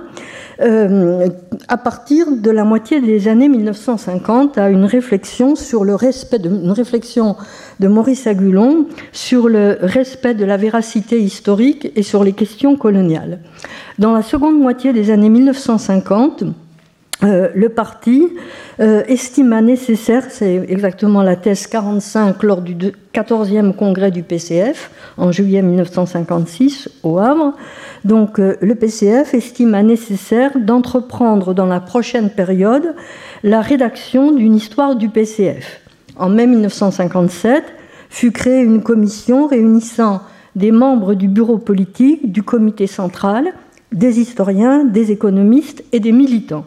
euh, 0.63 1.27
à 1.67 1.77
partir 1.77 2.27
de 2.31 2.49
la 2.49 2.63
moitié 2.63 3.01
des 3.01 3.27
années 3.27 3.49
1950 3.49 4.57
à 4.57 4.69
une 4.69 4.85
réflexion 4.85 5.55
sur 5.55 5.83
le 5.83 5.95
respect 5.95 6.39
de, 6.39 6.49
une 6.49 6.71
réflexion 6.71 7.35
de 7.79 7.87
Maurice 7.87 8.27
Agulon 8.27 8.85
sur 9.11 9.49
le 9.49 9.77
respect 9.81 10.33
de 10.35 10.45
la 10.45 10.57
véracité 10.57 11.19
historique 11.19 11.91
et 11.95 12.03
sur 12.03 12.23
les 12.23 12.33
questions 12.33 12.75
coloniales. 12.77 13.39
Dans 13.99 14.13
la 14.13 14.21
seconde 14.21 14.57
moitié 14.57 14.93
des 14.93 15.11
années 15.11 15.29
1950, 15.29 16.45
euh, 17.23 17.49
le 17.55 17.69
parti 17.69 18.27
euh, 18.79 19.03
estima 19.07 19.61
nécessaire, 19.61 20.25
c'est 20.29 20.65
exactement 20.67 21.23
la 21.23 21.35
thèse 21.35 21.67
45 21.67 22.43
lors 22.43 22.61
du 22.61 22.75
14e 23.13 23.73
congrès 23.73 24.11
du 24.11 24.23
PCF 24.23 24.91
en 25.17 25.31
juillet 25.31 25.61
1956 25.61 26.89
au 27.03 27.19
Havre, 27.19 27.53
donc 28.03 28.39
euh, 28.39 28.57
le 28.61 28.75
PCF 28.75 29.33
estima 29.33 29.83
nécessaire 29.83 30.51
d'entreprendre 30.59 31.53
dans 31.53 31.65
la 31.65 31.79
prochaine 31.79 32.29
période 32.29 32.93
la 33.43 33.61
rédaction 33.61 34.31
d'une 34.31 34.55
histoire 34.55 34.95
du 34.95 35.07
PCF. 35.07 35.81
En 36.17 36.29
mai 36.29 36.45
1957 36.45 37.63
fut 38.09 38.31
créée 38.31 38.61
une 38.61 38.83
commission 38.83 39.47
réunissant 39.47 40.21
des 40.55 40.71
membres 40.71 41.13
du 41.13 41.27
bureau 41.29 41.57
politique, 41.57 42.31
du 42.31 42.43
comité 42.43 42.85
central, 42.85 43.53
des 43.93 44.19
historiens, 44.19 44.83
des 44.83 45.11
économistes 45.11 45.83
et 45.91 45.99
des 45.99 46.11
militants. 46.11 46.65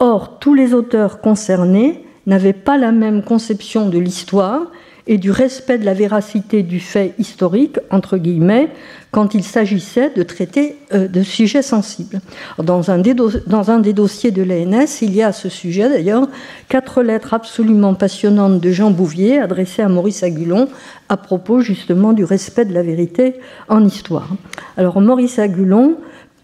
Or, 0.00 0.38
tous 0.38 0.54
les 0.54 0.74
auteurs 0.74 1.20
concernés 1.20 2.04
n'avaient 2.26 2.52
pas 2.52 2.76
la 2.76 2.92
même 2.92 3.22
conception 3.22 3.88
de 3.88 3.98
l'histoire 3.98 4.70
et 5.08 5.16
du 5.16 5.30
respect 5.30 5.78
de 5.78 5.86
la 5.86 5.94
véracité 5.94 6.62
du 6.62 6.80
fait 6.80 7.14
historique, 7.18 7.78
entre 7.90 8.18
guillemets, 8.18 8.68
quand 9.10 9.34
il 9.34 9.42
s'agissait 9.42 10.10
de 10.14 10.22
traiter 10.22 10.76
euh, 10.92 11.08
de 11.08 11.22
sujets 11.22 11.62
sensibles. 11.62 12.20
Dans 12.62 12.90
un, 12.90 12.98
des 12.98 13.14
dans 13.14 13.70
un 13.70 13.78
des 13.78 13.94
dossiers 13.94 14.30
de 14.30 14.42
l'ANS, 14.42 15.00
il 15.00 15.14
y 15.14 15.22
a 15.22 15.28
à 15.28 15.32
ce 15.32 15.48
sujet 15.48 15.88
d'ailleurs 15.88 16.28
quatre 16.68 17.02
lettres 17.02 17.32
absolument 17.32 17.94
passionnantes 17.94 18.60
de 18.60 18.70
Jean 18.70 18.90
Bouvier 18.90 19.38
adressées 19.38 19.80
à 19.80 19.88
Maurice 19.88 20.22
Agulon 20.22 20.68
à 21.08 21.16
propos 21.16 21.62
justement 21.62 22.12
du 22.12 22.24
respect 22.24 22.66
de 22.66 22.74
la 22.74 22.82
vérité 22.82 23.36
en 23.68 23.82
histoire. 23.86 24.28
Alors 24.76 25.00
Maurice 25.00 25.38
Agulon 25.38 25.96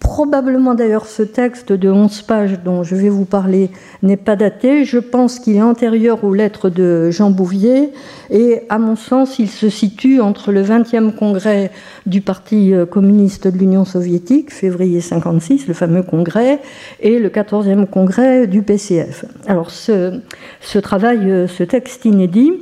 Probablement 0.04 0.74
d'ailleurs 0.74 1.06
ce 1.06 1.22
texte 1.22 1.72
de 1.72 1.90
11 1.90 2.22
pages 2.22 2.60
dont 2.62 2.82
je 2.82 2.94
vais 2.94 3.08
vous 3.08 3.24
parler 3.24 3.70
n'est 4.02 4.18
pas 4.18 4.36
daté. 4.36 4.84
Je 4.84 4.98
pense 4.98 5.38
qu'il 5.38 5.56
est 5.56 5.62
antérieur 5.62 6.22
aux 6.24 6.34
lettres 6.34 6.68
de 6.68 7.10
Jean 7.10 7.30
Bouvier 7.30 7.90
et 8.28 8.60
à 8.68 8.78
mon 8.78 8.96
sens 8.96 9.38
il 9.38 9.48
se 9.48 9.70
situe 9.70 10.20
entre 10.20 10.52
le 10.52 10.62
20e 10.62 11.14
congrès 11.14 11.70
du 12.04 12.20
Parti 12.20 12.74
euh, 12.74 12.84
communiste 12.84 13.48
de 13.48 13.58
l'Union 13.58 13.86
soviétique, 13.86 14.52
février 14.52 15.00
56, 15.00 15.66
le 15.68 15.74
fameux 15.74 16.02
congrès, 16.02 16.60
et 17.00 17.18
le 17.18 17.30
14e 17.30 17.86
congrès 17.86 18.46
du 18.46 18.62
PCF. 18.62 19.24
Alors 19.46 19.70
ce, 19.70 20.20
ce 20.60 20.78
travail, 20.78 21.30
euh, 21.30 21.48
ce 21.48 21.64
texte 21.64 22.04
inédit 22.04 22.52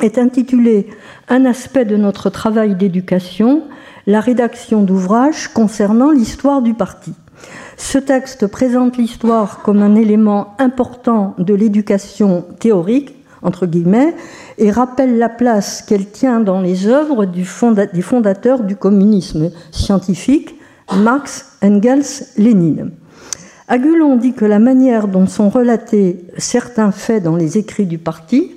est 0.00 0.16
intitulé 0.16 0.86
Un 1.28 1.44
aspect 1.44 1.84
de 1.84 1.98
notre 1.98 2.30
travail 2.30 2.74
d'éducation 2.76 3.62
la 4.06 4.20
rédaction 4.20 4.82
d'ouvrages 4.82 5.48
concernant 5.48 6.10
l'histoire 6.10 6.62
du 6.62 6.74
parti. 6.74 7.12
Ce 7.76 7.98
texte 7.98 8.46
présente 8.46 8.96
l'histoire 8.96 9.62
comme 9.62 9.82
un 9.82 9.94
élément 9.94 10.54
important 10.58 11.34
de 11.38 11.54
l'éducation 11.54 12.44
théorique, 12.60 13.14
entre 13.42 13.66
guillemets, 13.66 14.14
et 14.58 14.70
rappelle 14.70 15.18
la 15.18 15.28
place 15.28 15.82
qu'elle 15.82 16.06
tient 16.06 16.40
dans 16.40 16.60
les 16.60 16.86
œuvres 16.86 17.24
des 17.24 18.02
fondateurs 18.02 18.62
du 18.62 18.76
communisme 18.76 19.50
scientifique, 19.72 20.54
Marx, 20.94 21.56
Engels, 21.62 22.26
Lénine. 22.36 22.90
Agulon 23.68 24.16
dit 24.16 24.34
que 24.34 24.44
la 24.44 24.58
manière 24.58 25.08
dont 25.08 25.26
sont 25.26 25.48
relatés 25.48 26.24
certains 26.36 26.92
faits 26.92 27.22
dans 27.22 27.36
les 27.36 27.58
écrits 27.58 27.86
du 27.86 27.98
parti 27.98 28.56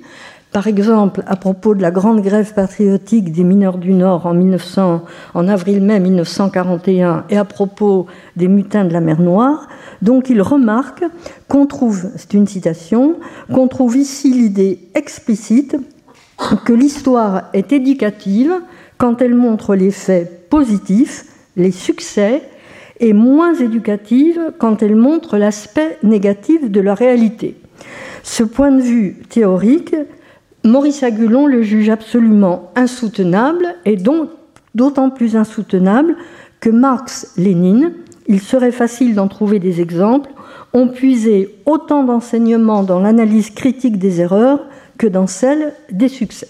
par 0.56 0.68
exemple, 0.68 1.22
à 1.26 1.36
propos 1.36 1.74
de 1.74 1.82
la 1.82 1.90
grande 1.90 2.22
grève 2.22 2.54
patriotique 2.54 3.30
des 3.30 3.44
mineurs 3.44 3.76
du 3.76 3.92
Nord 3.92 4.24
en, 4.24 4.32
1900, 4.32 5.04
en 5.34 5.48
avril-mai 5.48 6.00
1941 6.00 7.26
et 7.28 7.36
à 7.36 7.44
propos 7.44 8.06
des 8.36 8.48
mutins 8.48 8.86
de 8.86 8.92
la 8.94 9.02
mer 9.02 9.20
Noire. 9.20 9.68
Donc 10.00 10.30
il 10.30 10.40
remarque 10.40 11.04
qu'on 11.46 11.66
trouve, 11.66 12.08
c'est 12.16 12.32
une 12.32 12.46
citation, 12.46 13.16
qu'on 13.52 13.68
trouve 13.68 13.98
ici 13.98 14.32
l'idée 14.32 14.78
explicite 14.94 15.76
que 16.64 16.72
l'histoire 16.72 17.50
est 17.52 17.74
éducative 17.74 18.54
quand 18.96 19.20
elle 19.20 19.34
montre 19.34 19.74
les 19.74 19.90
faits 19.90 20.48
positifs, 20.48 21.26
les 21.56 21.70
succès, 21.70 22.40
et 22.98 23.12
moins 23.12 23.52
éducative 23.52 24.54
quand 24.56 24.82
elle 24.82 24.96
montre 24.96 25.36
l'aspect 25.36 25.98
négatif 26.02 26.70
de 26.70 26.80
la 26.80 26.94
réalité. 26.94 27.56
Ce 28.22 28.42
point 28.42 28.72
de 28.72 28.80
vue 28.80 29.18
théorique 29.28 29.94
Maurice 30.66 31.02
Agulon 31.04 31.46
le 31.46 31.62
juge 31.62 31.90
absolument 31.90 32.72
insoutenable 32.74 33.76
et 33.84 33.96
donc 33.96 34.30
d'autant 34.74 35.10
plus 35.10 35.36
insoutenable 35.36 36.16
que 36.60 36.70
Marx, 36.70 37.32
Lénine, 37.36 37.92
il 38.26 38.40
serait 38.40 38.72
facile 38.72 39.14
d'en 39.14 39.28
trouver 39.28 39.60
des 39.60 39.80
exemples, 39.80 40.30
ont 40.72 40.88
puisé 40.88 41.54
autant 41.66 42.02
d'enseignements 42.02 42.82
dans 42.82 42.98
l'analyse 42.98 43.50
critique 43.50 43.98
des 43.98 44.20
erreurs 44.20 44.60
que 44.98 45.06
dans 45.06 45.28
celle 45.28 45.72
des 45.92 46.08
succès. 46.08 46.48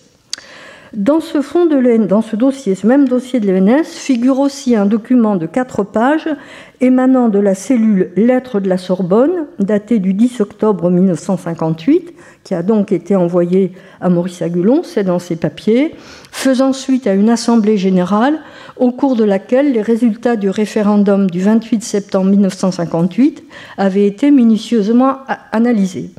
Dans 0.95 1.21
ce, 1.21 1.43
fond 1.43 1.67
de 1.67 2.07
dans 2.07 2.23
ce 2.23 2.37
dossier, 2.37 2.75
ce 2.75 2.87
même 2.87 3.07
dossier 3.07 3.39
de 3.39 3.51
l'ENS, 3.53 3.85
figure 3.85 4.39
aussi 4.39 4.77
un 4.77 4.87
document 4.87 5.37
de 5.37 5.45
quatre 5.45 5.83
pages 5.83 6.29
émanant 6.81 7.29
de 7.29 7.39
la 7.39 7.55
cellule 7.55 8.13
Lettres 8.17 8.61
de 8.61 8.69
la 8.69 8.79
Sorbonne, 8.79 9.47
daté 9.59 9.99
du 9.99 10.15
10 10.15 10.41
octobre 10.41 10.91
1958, 10.91 12.15
qui 12.47 12.55
a 12.55 12.63
donc 12.63 12.93
été 12.93 13.17
envoyé 13.17 13.73
à 14.01 14.09
Maurice 14.09 14.41
Agulon, 14.41 14.83
c'est 14.85 15.03
dans 15.03 15.19
ses 15.19 15.35
papiers, 15.35 15.97
faisant 16.31 16.73
suite 16.73 17.09
à 17.09 17.15
une 17.15 17.29
assemblée 17.29 17.77
générale 17.77 18.39
au 18.77 18.93
cours 18.93 19.17
de 19.17 19.25
laquelle 19.25 19.73
les 19.73 19.83
résultats 19.83 20.37
du 20.37 20.49
référendum 20.49 21.29
du 21.29 21.41
28 21.41 21.83
septembre 21.83 22.31
1958 22.31 23.43
avaient 23.79 24.07
été 24.07 24.31
minutieusement 24.31 25.17
analysés. 25.51 26.11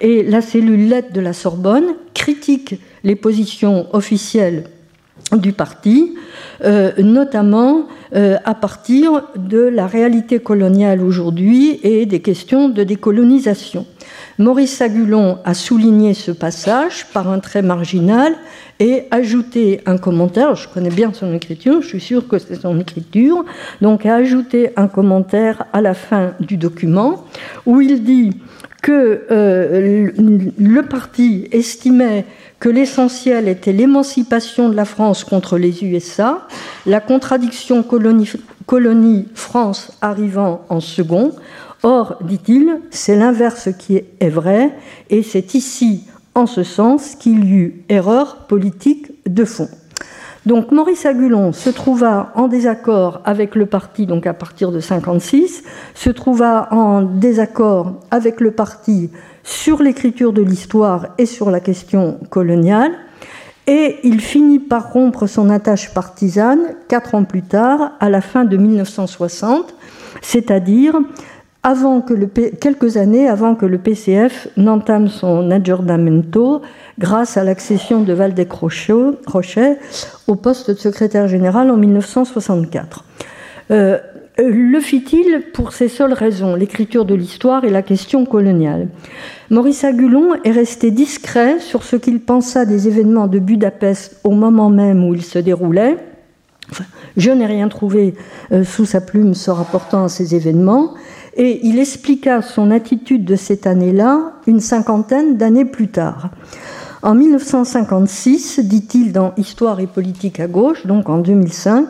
Et 0.00 0.22
la 0.22 0.40
cellule 0.40 0.88
Lettres 0.88 1.12
de 1.12 1.20
la 1.20 1.32
Sorbonne 1.32 1.96
critique 2.14 2.80
les 3.02 3.16
positions 3.16 3.88
officielles 3.92 4.62
du 5.32 5.52
parti, 5.52 6.14
euh, 6.64 6.92
notamment 6.98 7.88
euh, 8.14 8.36
à 8.44 8.54
partir 8.54 9.24
de 9.36 9.58
la 9.58 9.88
réalité 9.88 10.38
coloniale 10.38 11.02
aujourd'hui 11.02 11.80
et 11.82 12.06
des 12.06 12.20
questions 12.20 12.68
de 12.68 12.84
décolonisation. 12.84 13.84
Maurice 14.38 14.80
Agulon 14.80 15.38
a 15.44 15.54
souligné 15.54 16.14
ce 16.14 16.30
passage 16.30 17.06
par 17.12 17.28
un 17.28 17.38
trait 17.38 17.62
marginal 17.62 18.34
et 18.80 19.04
ajouté 19.10 19.80
un 19.86 19.98
commentaire. 19.98 20.54
Je 20.54 20.68
connais 20.68 20.90
bien 20.90 21.12
son 21.12 21.34
écriture, 21.34 21.82
je 21.82 21.88
suis 21.88 22.00
sûre 22.00 22.26
que 22.26 22.38
c'est 22.38 22.60
son 22.60 22.80
écriture. 22.80 23.44
Donc, 23.80 24.06
a 24.06 24.14
ajouté 24.14 24.70
un 24.76 24.88
commentaire 24.88 25.64
à 25.72 25.80
la 25.80 25.94
fin 25.94 26.32
du 26.40 26.56
document 26.56 27.24
où 27.66 27.80
il 27.80 28.02
dit 28.02 28.30
que 28.82 29.26
euh, 29.30 30.10
le 30.58 30.82
parti 30.82 31.48
estimait 31.52 32.24
que 32.58 32.68
l'essentiel 32.68 33.48
était 33.48 33.72
l'émancipation 33.72 34.68
de 34.68 34.74
la 34.74 34.84
France 34.84 35.24
contre 35.24 35.56
les 35.58 35.84
USA, 35.84 36.46
la 36.86 37.00
contradiction 37.00 37.84
colonie-France 38.66 39.92
arrivant 40.00 40.64
en 40.68 40.80
second. 40.80 41.32
Or, 41.82 42.16
dit-il, 42.22 42.80
c'est 42.90 43.16
l'inverse 43.16 43.70
qui 43.76 43.96
est 43.96 44.28
vrai, 44.28 44.70
et 45.10 45.22
c'est 45.22 45.54
ici, 45.54 46.04
en 46.34 46.46
ce 46.46 46.62
sens, 46.62 47.16
qu'il 47.16 47.44
y 47.44 47.54
eut 47.54 47.84
erreur 47.88 48.46
politique 48.46 49.12
de 49.26 49.44
fond. 49.44 49.68
Donc 50.46 50.72
Maurice 50.72 51.06
Agulon 51.06 51.52
se 51.52 51.70
trouva 51.70 52.32
en 52.34 52.48
désaccord 52.48 53.20
avec 53.24 53.54
le 53.54 53.66
parti, 53.66 54.06
donc 54.06 54.26
à 54.26 54.34
partir 54.34 54.72
de 54.72 54.80
56, 54.80 55.62
se 55.94 56.10
trouva 56.10 56.68
en 56.72 57.02
désaccord 57.02 58.00
avec 58.10 58.40
le 58.40 58.50
parti 58.50 59.10
sur 59.44 59.82
l'écriture 59.82 60.32
de 60.32 60.42
l'histoire 60.42 61.08
et 61.18 61.26
sur 61.26 61.50
la 61.50 61.60
question 61.60 62.18
coloniale, 62.30 62.92
et 63.68 63.98
il 64.02 64.20
finit 64.20 64.58
par 64.58 64.92
rompre 64.92 65.28
son 65.28 65.48
attache 65.48 65.94
partisane 65.94 66.74
quatre 66.88 67.14
ans 67.14 67.24
plus 67.24 67.42
tard, 67.42 67.92
à 68.00 68.08
la 68.08 68.20
fin 68.20 68.44
de 68.44 68.56
1960, 68.56 69.74
c'est-à-dire 70.20 70.98
avant 71.62 72.00
que 72.00 72.14
quelques 72.60 72.96
années 72.96 73.28
avant 73.28 73.54
que 73.54 73.66
le 73.66 73.78
PCF 73.78 74.48
n'entame 74.56 75.08
son 75.08 75.50
aggiornamento 75.50 76.60
grâce 76.98 77.36
à 77.36 77.44
l'accession 77.44 78.02
de 78.02 78.12
Valdec-Rochet 78.12 79.78
au 80.26 80.34
poste 80.34 80.70
de 80.70 80.76
secrétaire 80.76 81.28
général 81.28 81.70
en 81.70 81.76
1964. 81.76 83.04
Euh, 83.70 83.98
le 84.38 84.80
fit-il 84.80 85.42
pour 85.52 85.72
ces 85.72 85.88
seules 85.88 86.14
raisons, 86.14 86.54
l'écriture 86.54 87.04
de 87.04 87.14
l'histoire 87.14 87.64
et 87.64 87.70
la 87.70 87.82
question 87.82 88.24
coloniale? 88.24 88.88
Maurice 89.50 89.84
Agulon 89.84 90.34
est 90.42 90.50
resté 90.50 90.90
discret 90.90 91.60
sur 91.60 91.82
ce 91.84 91.96
qu'il 91.96 92.20
pensa 92.20 92.64
des 92.64 92.88
événements 92.88 93.28
de 93.28 93.38
Budapest 93.38 94.18
au 94.24 94.30
moment 94.30 94.70
même 94.70 95.04
où 95.04 95.14
ils 95.14 95.24
se 95.24 95.38
déroulaient. 95.38 95.98
je 97.16 97.30
n'ai 97.30 97.46
rien 97.46 97.68
trouvé 97.68 98.14
euh, 98.52 98.64
sous 98.64 98.86
sa 98.86 99.00
plume 99.00 99.34
se 99.34 99.50
rapportant 99.50 100.04
à 100.04 100.08
ces 100.08 100.34
événements, 100.34 100.94
et 101.34 101.66
il 101.66 101.78
expliqua 101.78 102.42
son 102.42 102.70
attitude 102.70 103.24
de 103.24 103.36
cette 103.36 103.66
année-là 103.66 104.32
une 104.46 104.60
cinquantaine 104.60 105.36
d'années 105.36 105.64
plus 105.64 105.88
tard. 105.88 106.30
En 107.02 107.14
1956, 107.14 108.60
dit-il 108.60 109.12
dans 109.12 109.32
Histoire 109.36 109.80
et 109.80 109.86
politique 109.86 110.38
à 110.38 110.46
gauche, 110.46 110.86
donc 110.86 111.08
en 111.08 111.18
2005, 111.18 111.86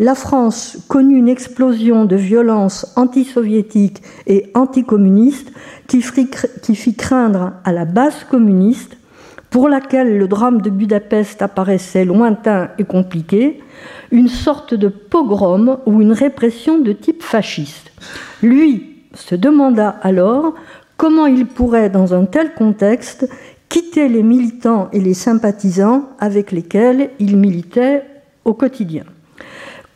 la 0.00 0.14
France 0.14 0.78
connut 0.88 1.18
une 1.18 1.28
explosion 1.28 2.04
de 2.04 2.16
violence 2.16 2.92
antisoviétique 2.96 4.02
et 4.26 4.50
anticommuniste 4.54 5.50
qui 5.88 6.02
fit 6.02 6.94
craindre 6.94 7.52
à 7.64 7.72
la 7.72 7.84
base 7.84 8.24
communiste, 8.30 8.97
pour 9.50 9.68
laquelle 9.68 10.18
le 10.18 10.28
drame 10.28 10.60
de 10.60 10.70
Budapest 10.70 11.42
apparaissait 11.42 12.04
lointain 12.04 12.70
et 12.78 12.84
compliqué, 12.84 13.60
une 14.10 14.28
sorte 14.28 14.74
de 14.74 14.88
pogrom 14.88 15.78
ou 15.86 16.00
une 16.02 16.12
répression 16.12 16.78
de 16.78 16.92
type 16.92 17.22
fasciste. 17.22 17.92
Lui 18.42 18.96
se 19.14 19.34
demanda 19.34 19.88
alors 20.02 20.54
comment 20.96 21.26
il 21.26 21.46
pourrait, 21.46 21.90
dans 21.90 22.14
un 22.14 22.24
tel 22.24 22.54
contexte, 22.54 23.28
quitter 23.68 24.08
les 24.08 24.22
militants 24.22 24.88
et 24.92 25.00
les 25.00 25.14
sympathisants 25.14 26.08
avec 26.18 26.52
lesquels 26.52 27.10
il 27.18 27.36
militait 27.36 28.02
au 28.44 28.54
quotidien. 28.54 29.04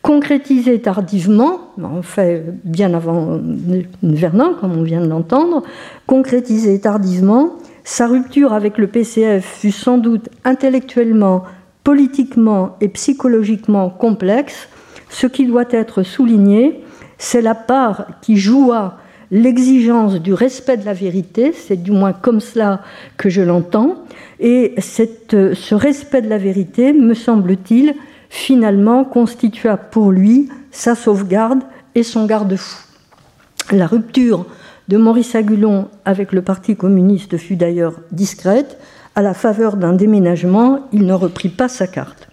Concrétisé 0.01 0.81
tardivement, 0.81 1.71
en 1.81 2.01
fait 2.01 2.43
bien 2.65 2.93
avant 2.93 3.39
Vernon, 4.03 4.55
comme 4.59 4.77
on 4.77 4.83
vient 4.83 5.01
de 5.01 5.07
l'entendre, 5.07 5.63
concrétisé 6.07 6.79
tardivement, 6.79 7.53
sa 7.83 8.07
rupture 8.07 8.53
avec 8.53 8.77
le 8.77 8.87
PCF 8.87 9.45
fut 9.59 9.71
sans 9.71 9.97
doute 9.97 10.29
intellectuellement, 10.45 11.43
politiquement 11.83 12.77
et 12.79 12.87
psychologiquement 12.87 13.89
complexe. 13.89 14.69
Ce 15.09 15.27
qui 15.27 15.45
doit 15.45 15.65
être 15.69 16.03
souligné, 16.03 16.83
c'est 17.17 17.41
la 17.41 17.55
part 17.55 18.07
qui 18.21 18.37
joua 18.37 18.97
l'exigence 19.31 20.21
du 20.21 20.33
respect 20.33 20.77
de 20.77 20.85
la 20.85 20.93
vérité, 20.93 21.53
c'est 21.53 21.81
du 21.81 21.91
moins 21.91 22.13
comme 22.13 22.39
cela 22.39 22.81
que 23.17 23.29
je 23.29 23.41
l'entends, 23.41 24.03
et 24.39 24.75
ce 24.79 25.73
respect 25.75 26.21
de 26.21 26.29
la 26.29 26.37
vérité, 26.37 26.93
me 26.93 27.13
semble-t-il, 27.13 27.95
finalement 28.29 29.03
constitua 29.03 29.77
pour 29.77 30.11
lui 30.11 30.49
sa 30.71 30.95
sauvegarde 30.95 31.61
et 31.95 32.03
son 32.03 32.25
garde-fou. 32.25 32.81
La 33.71 33.87
rupture 33.87 34.45
de 34.87 34.97
Maurice 34.97 35.35
Agulon 35.35 35.87
avec 36.05 36.31
le 36.31 36.41
Parti 36.41 36.75
communiste 36.75 37.37
fut 37.37 37.55
d'ailleurs 37.55 37.95
discrète. 38.11 38.77
À 39.15 39.21
la 39.21 39.33
faveur 39.33 39.77
d'un 39.77 39.93
déménagement, 39.93 40.87
il 40.91 41.05
ne 41.05 41.13
reprit 41.13 41.49
pas 41.49 41.67
sa 41.67 41.87
carte. 41.87 42.27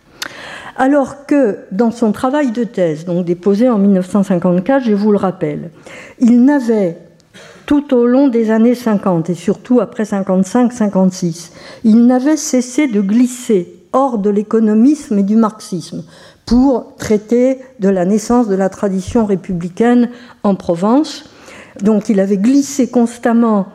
Alors 0.76 1.26
que 1.26 1.58
dans 1.72 1.90
son 1.90 2.12
travail 2.12 2.52
de 2.52 2.64
thèse, 2.64 3.04
donc 3.04 3.26
déposé 3.26 3.68
en 3.68 3.78
1954, 3.78 4.82
je 4.82 4.94
vous 4.94 5.12
le 5.12 5.18
rappelle, 5.18 5.70
il 6.20 6.42
n'avait 6.44 6.96
tout 7.66 7.94
au 7.94 8.06
long 8.06 8.28
des 8.28 8.50
années 8.50 8.74
50 8.74 9.30
et 9.30 9.34
surtout 9.34 9.80
après 9.80 10.04
55-56, 10.04 11.50
il 11.84 12.06
n'avait 12.06 12.36
cessé 12.36 12.88
de 12.88 13.00
glisser 13.00 13.76
hors 13.92 14.18
de 14.18 14.30
l'économisme 14.30 15.18
et 15.18 15.22
du 15.22 15.36
marxisme 15.36 16.04
pour 16.46 16.96
traiter 16.96 17.58
de 17.78 17.88
la 17.88 18.04
naissance 18.04 18.48
de 18.48 18.54
la 18.54 18.68
tradition 18.68 19.24
républicaine 19.24 20.10
en 20.42 20.54
Provence. 20.54 21.30
Donc 21.82 22.08
il 22.08 22.20
avait 22.20 22.36
glissé 22.36 22.90
constamment 22.90 23.68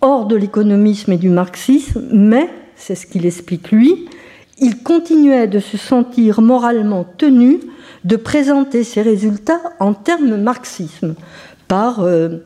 hors 0.00 0.26
de 0.26 0.36
l'économisme 0.36 1.12
et 1.12 1.16
du 1.16 1.28
marxisme, 1.28 2.04
mais, 2.12 2.48
c'est 2.76 2.94
ce 2.94 3.06
qu'il 3.06 3.26
explique 3.26 3.70
lui, 3.70 4.08
il 4.60 4.82
continuait 4.82 5.46
de 5.46 5.58
se 5.58 5.76
sentir 5.76 6.40
moralement 6.40 7.04
tenu 7.16 7.60
de 8.04 8.16
présenter 8.16 8.84
ses 8.84 9.02
résultats 9.02 9.60
en 9.80 9.94
termes 9.94 10.36
marxisme, 10.36 11.14
par 11.66 12.00
euh, 12.00 12.38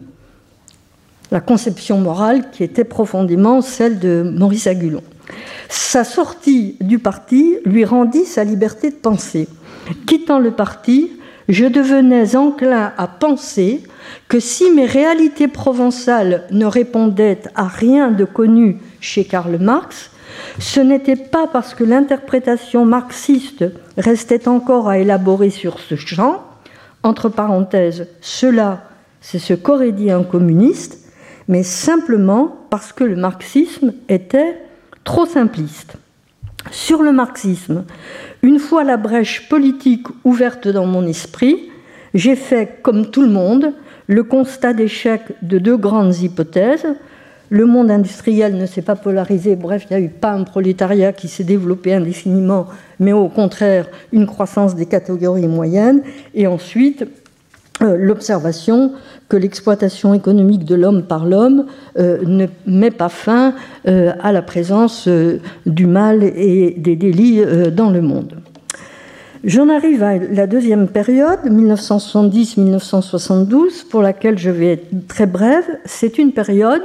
la 1.30 1.40
conception 1.40 1.98
morale 1.98 2.50
qui 2.50 2.64
était 2.64 2.84
profondément 2.84 3.60
celle 3.62 3.98
de 3.98 4.22
Maurice 4.36 4.66
Agulon. 4.66 5.02
Sa 5.68 6.04
sortie 6.04 6.76
du 6.80 6.98
parti 6.98 7.56
lui 7.64 7.84
rendit 7.84 8.26
sa 8.26 8.44
liberté 8.44 8.90
de 8.90 8.96
penser. 8.96 9.48
Quittant 10.06 10.38
le 10.38 10.50
parti, 10.50 11.12
je 11.52 11.66
devenais 11.66 12.34
enclin 12.34 12.94
à 12.96 13.06
penser 13.06 13.82
que 14.26 14.40
si 14.40 14.70
mes 14.70 14.86
réalités 14.86 15.48
provençales 15.48 16.44
ne 16.50 16.64
répondaient 16.64 17.42
à 17.54 17.68
rien 17.68 18.10
de 18.10 18.24
connu 18.24 18.78
chez 19.00 19.24
Karl 19.24 19.58
Marx, 19.58 20.10
ce 20.58 20.80
n'était 20.80 21.14
pas 21.16 21.46
parce 21.46 21.74
que 21.74 21.84
l'interprétation 21.84 22.86
marxiste 22.86 23.66
restait 23.98 24.48
encore 24.48 24.88
à 24.88 24.98
élaborer 24.98 25.50
sur 25.50 25.78
ce 25.78 25.94
champ, 25.94 26.42
entre 27.02 27.28
parenthèses, 27.28 28.08
cela, 28.22 28.84
c'est 29.20 29.38
ce 29.38 29.52
qu'aurait 29.52 29.92
dit 29.92 30.10
un 30.10 30.22
communiste, 30.22 31.06
mais 31.48 31.64
simplement 31.64 32.56
parce 32.70 32.94
que 32.94 33.04
le 33.04 33.16
marxisme 33.16 33.92
était 34.08 34.56
trop 35.04 35.26
simpliste. 35.26 35.96
Sur 36.70 37.02
le 37.02 37.12
marxisme, 37.12 37.84
une 38.42 38.58
fois 38.58 38.84
la 38.84 38.96
brèche 38.96 39.48
politique 39.48 40.06
ouverte 40.24 40.68
dans 40.68 40.86
mon 40.86 41.06
esprit, 41.06 41.70
j'ai 42.14 42.36
fait, 42.36 42.78
comme 42.82 43.10
tout 43.10 43.22
le 43.22 43.28
monde, 43.28 43.72
le 44.06 44.24
constat 44.24 44.72
d'échec 44.72 45.22
de 45.42 45.58
deux 45.58 45.76
grandes 45.76 46.16
hypothèses, 46.18 46.86
le 47.50 47.66
monde 47.66 47.90
industriel 47.90 48.56
ne 48.56 48.66
s'est 48.66 48.82
pas 48.82 48.96
polarisé, 48.96 49.56
bref, 49.56 49.86
il 49.90 49.96
n'y 49.96 50.02
a 50.02 50.06
eu 50.06 50.08
pas 50.08 50.32
un 50.32 50.42
prolétariat 50.42 51.12
qui 51.12 51.28
s'est 51.28 51.44
développé 51.44 51.92
indéfiniment, 51.94 52.66
mais 52.98 53.12
au 53.12 53.28
contraire 53.28 53.88
une 54.10 54.26
croissance 54.26 54.74
des 54.74 54.86
catégories 54.86 55.46
moyennes. 55.46 56.02
Et 56.34 56.46
ensuite, 56.46 57.06
l'observation 57.82 58.92
que 59.28 59.36
l'exploitation 59.36 60.14
économique 60.14 60.64
de 60.64 60.74
l'homme 60.74 61.02
par 61.02 61.26
l'homme 61.26 61.66
euh, 61.98 62.18
ne 62.24 62.46
met 62.66 62.90
pas 62.90 63.08
fin 63.08 63.54
euh, 63.86 64.12
à 64.20 64.32
la 64.32 64.42
présence 64.42 65.08
du 65.66 65.86
mal 65.86 66.22
et 66.22 66.74
des 66.78 66.96
délits 66.96 67.42
dans 67.74 67.90
le 67.90 68.00
monde. 68.00 68.38
J'en 69.44 69.68
arrive 69.68 70.04
à 70.04 70.18
la 70.18 70.46
deuxième 70.46 70.86
période, 70.86 71.40
1970-1972, 71.46 73.88
pour 73.90 74.02
laquelle 74.02 74.38
je 74.38 74.50
vais 74.50 74.74
être 74.74 74.86
très 75.08 75.26
brève. 75.26 75.64
C'est 75.84 76.18
une 76.18 76.30
période 76.32 76.84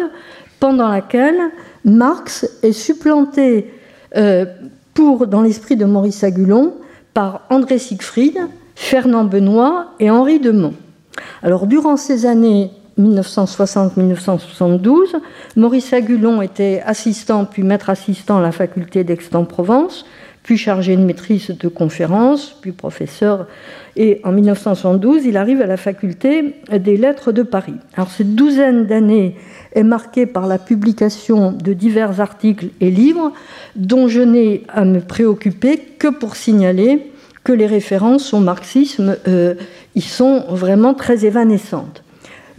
pendant 0.60 0.88
laquelle 0.88 1.38
Marx 1.86 2.50
est 2.64 2.72
supplanté 2.72 3.72
pour, 4.98 5.28
dans 5.28 5.44
l'esprit 5.44 5.76
de 5.76 5.86
Maurice 5.86 6.24
Agulon 6.24 6.74
par 7.14 7.44
André 7.52 7.78
Siegfried, 7.78 8.40
Fernand 8.76 9.26
Benoît 9.26 9.92
et 10.00 10.10
Henri 10.10 10.40
Demont. 10.40 10.74
Alors, 11.44 11.68
durant 11.68 11.98
ces 11.98 12.26
années 12.26 12.72
1960-1972, 13.00 15.16
Maurice 15.56 15.94
Agulon 15.94 16.42
était 16.42 16.82
assistant 16.86 17.46
puis 17.46 17.64
maître 17.64 17.90
assistant 17.90 18.40
à 18.40 18.42
la 18.42 18.52
faculté 18.52 19.04
d'Aix-en-Provence, 19.04 20.06
puis 20.44 20.58
chargé 20.58 20.96
de 20.96 21.02
maîtrise 21.02 21.56
de 21.60 21.68
conférences, 21.68 22.56
puis 22.62 22.72
professeur. 22.72 23.48
Et 23.98 24.22
en 24.24 24.32
1972, 24.32 25.26
il 25.26 25.36
arrive 25.36 25.62
à 25.62 25.66
la 25.66 25.76
faculté 25.76 26.56
des 26.72 26.96
lettres 26.96 27.34
de 27.34 27.44
Paris. 27.44 27.74
Alors, 27.96 28.10
cette 28.10 28.34
douzaine 28.34 28.86
d'années 28.86 29.36
est 29.74 29.84
marquée 29.84 30.26
par 30.26 30.48
la 30.48 30.58
publication 30.58 31.52
de 31.52 31.74
divers 31.74 32.22
articles 32.22 32.68
et 32.80 32.90
livres 32.90 33.34
dont 33.76 34.08
je 34.08 34.22
n'ai 34.22 34.64
à 34.70 34.86
me 34.86 35.02
préoccuper 35.02 35.78
que 36.00 36.08
pour 36.08 36.38
signaler 36.38 37.12
que 37.44 37.52
les 37.54 37.68
références 37.68 38.34
au 38.34 38.40
marxisme 38.40 39.18
euh, 39.28 39.56
y 39.98 40.02
sont 40.02 40.46
vraiment 40.50 40.94
très 40.94 41.26
évanescentes. 41.26 42.04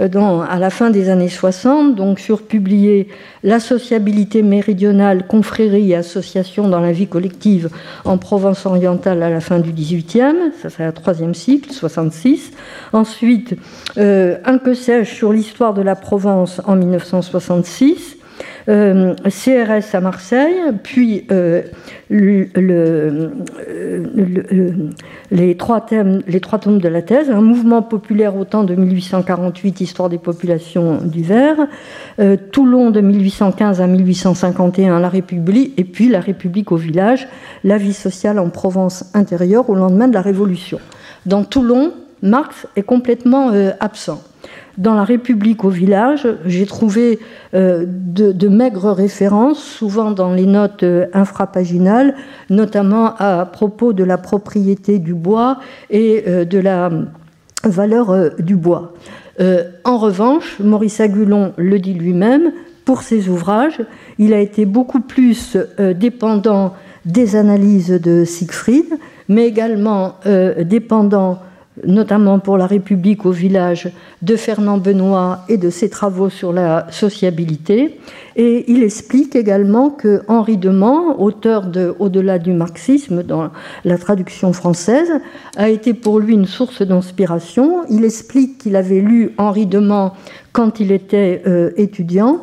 Euh, 0.01 0.41
à 0.49 0.59
la 0.59 0.71
fin 0.71 0.91
des 0.91 1.09
années 1.09 1.29
60, 1.29 1.97
donc 1.97 2.21
sur 2.21 2.43
publié 2.43 3.09
La 3.43 3.59
sociabilité 3.59 4.43
méridionale, 4.43 5.27
confrérie 5.27 5.91
et 5.91 5.97
association 5.97 6.69
dans 6.69 6.81
la 6.81 6.93
vie 6.93 7.09
collective 7.09 7.69
en 8.05 8.17
Provence 8.17 8.65
orientale 8.65 9.23
à 9.23 9.31
la 9.31 9.41
fin 9.41 9.59
du 9.59 9.73
18e, 9.73 10.53
ça 10.63 10.71
c'est 10.71 10.85
un 10.85 10.93
troisième 10.93 11.35
cycle, 11.35 11.73
66. 11.73 12.53
Ensuite, 12.93 13.57
euh, 13.97 14.39
Un 14.45 14.59
que 14.59 14.75
sais-je 14.75 15.13
sur 15.13 15.33
l'histoire 15.33 15.75
de 15.75 15.83
la 15.83 15.97
Provence 15.97 16.61
en 16.65 16.77
1966. 16.77 18.18
Euh, 18.69 19.15
CRS 19.25 19.95
à 19.95 20.01
Marseille, 20.03 20.57
puis 20.83 21.27
euh, 21.31 21.63
euh, 22.13 23.31
les, 25.31 25.57
trois 25.57 25.81
thèmes, 25.81 26.21
les 26.27 26.41
trois 26.41 26.59
tomes 26.59 26.79
de 26.79 26.89
la 26.89 27.01
thèse, 27.01 27.31
un 27.31 27.41
mouvement 27.41 27.81
populaire 27.81 28.37
au 28.37 28.45
temps 28.45 28.65
de 28.65 28.75
1848, 28.75 29.81
histoire 29.81 30.11
des 30.11 30.19
populations 30.19 30.99
du 31.03 31.23
Vert, 31.23 31.57
Toulon 32.53 32.91
de 32.91 33.01
1815 33.01 33.81
à 33.81 33.87
1851, 33.87 35.01
la 35.01 35.09
République, 35.09 35.73
et 35.79 35.85
puis 35.85 36.11
la 36.11 36.21
République 36.21 36.71
au 36.71 36.77
village, 36.77 37.27
la 37.65 37.79
vie 37.79 37.95
sociale 37.95 38.39
en 38.39 38.51
Provence 38.51 39.07
intérieure 39.15 39.71
au 39.71 39.77
lendemain 39.77 40.09
de 40.09 40.15
la 40.15 40.23
Révolution. 40.23 40.79
Dans 41.25 41.43
Toulon, 41.43 41.93
Marx 42.21 42.67
est 42.77 42.83
complètement 42.83 43.51
absent. 43.81 44.23
Dans 44.79 44.95
la 44.95 45.03
République 45.03 45.65
au 45.65 45.71
village, 45.71 46.29
j'ai 46.47 46.65
trouvé 46.65 47.19
euh, 47.53 47.85
de, 47.85 48.49
maigres 48.49 48.93
références, 48.93 49.61
souvent 49.61 50.13
dans 50.13 50.33
les 50.33 50.47
notes 50.47 50.85
euh, 50.85 51.07
infrapaginales, 51.13 52.15
notamment 52.49 53.13
à 53.19 53.45
propos 53.45 53.93
de 53.93 54.05
la 54.05 54.19
propriété 54.19 55.01
du 55.01 55.15
bois 55.15 55.59
et 55.91 56.23
euh, 56.29 56.45
de 56.45 56.59
la 56.59 56.91
valeur 57.65 58.31
du 58.39 58.55
bois. 58.55 58.95
en 59.85 59.99
revanche, 59.99 60.59
Maurice 60.61 61.01
Agulon 61.01 61.53
le 61.57 61.81
dit 61.81 61.95
lui-même, 61.95 62.53
pour 62.85 63.03
ses 63.03 63.29
ouvrages, 63.29 63.81
il 64.19 64.33
a 64.33 64.39
été 64.39 64.65
beaucoup 64.65 65.01
plus 65.01 65.57
dépendant 65.97 66.75
des 67.05 67.35
analyses 67.35 67.91
de 67.91 68.25
Siegfried, 68.25 68.87
mais 69.29 69.47
également 69.47 70.15
dépendant 70.65 71.41
notamment 71.85 72.39
pour 72.39 72.59
la 72.59 72.67
République 72.67 73.27
au 73.27 73.31
village 73.31 73.91
de 74.23 74.37
Fernand 74.37 74.79
Benoît 74.79 75.41
et 75.49 75.57
de 75.57 75.71
ses 75.71 75.89
travaux 75.89 76.31
sur 76.31 76.53
la 76.53 76.87
sociabilité. 76.91 77.99
Et 78.37 78.71
il 78.71 78.83
explique 78.83 79.35
également 79.35 79.91
que 79.91 80.23
Henri 80.29 80.57
Demand, 80.57 81.21
auteur 81.21 81.67
de 81.67 81.95
Au-delà 81.99 82.39
du 82.39 82.53
marxisme 82.53 83.23
dans 83.23 83.51
la 83.85 83.99
traduction 83.99 84.53
française, 84.53 85.11
a 85.57 85.69
été 85.69 85.95
pour 85.95 86.21
lui 86.21 86.35
une 86.35 86.47
source 86.47 86.83
d'inspiration. 86.83 87.85
Il 87.91 88.05
explique 88.05 88.59
qu'il 88.59 88.77
avait 88.77 89.01
lu 89.01 89.33
Henri 89.39 89.67
Demand 89.67 90.13
quand 90.53 90.81
il 90.81 90.93
était 90.93 91.43
euh, 91.47 91.71
étudiant 91.77 92.41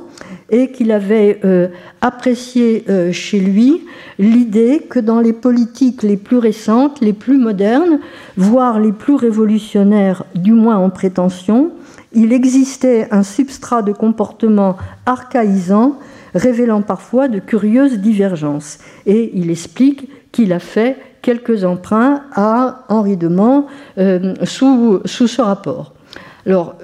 et 0.55 0.71
qu'il 0.71 0.93
avait 0.93 1.41
euh, 1.43 1.67
apprécié 1.99 2.85
euh, 2.87 3.11
chez 3.11 3.41
lui 3.41 3.81
l'idée 4.17 4.85
que 4.89 4.99
dans 4.99 5.19
les 5.19 5.33
politiques 5.33 6.01
les 6.01 6.15
plus 6.15 6.37
récentes, 6.37 7.01
les 7.01 7.11
plus 7.11 7.37
modernes, 7.37 7.99
voire 8.37 8.79
les 8.79 8.93
plus 8.93 9.15
révolutionnaires, 9.15 10.23
du 10.33 10.53
moins 10.53 10.77
en 10.77 10.89
prétention, 10.89 11.71
il 12.13 12.31
existait 12.31 13.09
un 13.11 13.23
substrat 13.23 13.81
de 13.81 13.91
comportement 13.91 14.77
archaïsant, 15.05 15.99
révélant 16.33 16.81
parfois 16.81 17.27
de 17.27 17.39
curieuses 17.39 17.99
divergences. 17.99 18.77
Et 19.05 19.37
il 19.37 19.51
explique 19.51 20.09
qu'il 20.31 20.53
a 20.53 20.59
fait 20.59 20.95
quelques 21.21 21.65
emprunts 21.65 22.21
à 22.33 22.85
Henri 22.87 23.17
Demand 23.17 23.65
euh, 23.97 24.35
sous, 24.43 25.01
sous 25.03 25.27
ce 25.27 25.41
rapport. 25.41 25.91
Alors, 26.45 26.75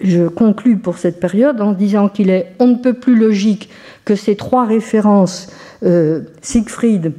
je 0.00 0.28
conclus 0.28 0.76
pour 0.76 0.98
cette 0.98 1.20
période 1.20 1.60
en 1.60 1.72
disant 1.72 2.08
qu'il 2.08 2.30
est 2.30 2.54
on 2.58 2.68
ne 2.68 2.76
peut 2.76 2.94
plus 2.94 3.16
logique 3.16 3.70
que 4.04 4.14
ces 4.14 4.36
trois 4.36 4.64
références, 4.64 5.48
euh, 5.82 6.22
Siegfried, 6.42 7.12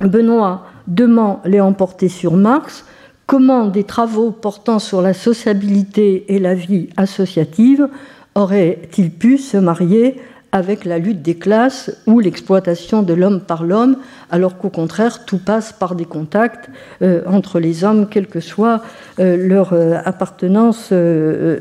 Benoît, 0.00 0.66
Demand, 0.86 1.40
l'aient 1.44 1.60
emporté 1.60 2.08
sur 2.08 2.34
Marx. 2.34 2.84
Comment 3.26 3.66
des 3.66 3.84
travaux 3.84 4.30
portant 4.30 4.78
sur 4.78 5.00
la 5.00 5.14
sociabilité 5.14 6.34
et 6.34 6.38
la 6.38 6.54
vie 6.54 6.88
associative 6.96 7.88
auraient-ils 8.34 9.10
pu 9.10 9.38
se 9.38 9.56
marier 9.56 10.16
avec 10.54 10.84
la 10.84 10.98
lutte 10.98 11.20
des 11.20 11.34
classes 11.34 11.90
ou 12.06 12.20
l'exploitation 12.20 13.02
de 13.02 13.12
l'homme 13.12 13.40
par 13.40 13.64
l'homme, 13.64 13.96
alors 14.30 14.56
qu'au 14.56 14.68
contraire, 14.68 15.24
tout 15.24 15.38
passe 15.38 15.72
par 15.72 15.96
des 15.96 16.04
contacts 16.04 16.70
euh, 17.02 17.22
entre 17.26 17.58
les 17.58 17.82
hommes, 17.82 18.08
quelle 18.08 18.28
que 18.28 18.38
soit 18.38 18.80
euh, 19.18 19.36
leur 19.36 19.72
euh, 19.72 19.96
appartenance 20.04 20.92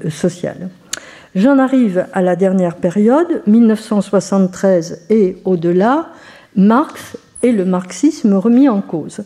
sociale. 0.10 0.70
J'en 1.34 1.58
arrive 1.58 2.06
à 2.14 2.22
la 2.22 2.36
dernière 2.36 2.76
période, 2.76 3.42
1973 3.48 5.08
et 5.10 5.38
au-delà, 5.44 6.10
Marx 6.56 7.18
et 7.42 7.52
le 7.52 7.66
marxisme 7.66 8.36
remis 8.36 8.70
en 8.70 8.82
cause. 8.82 9.22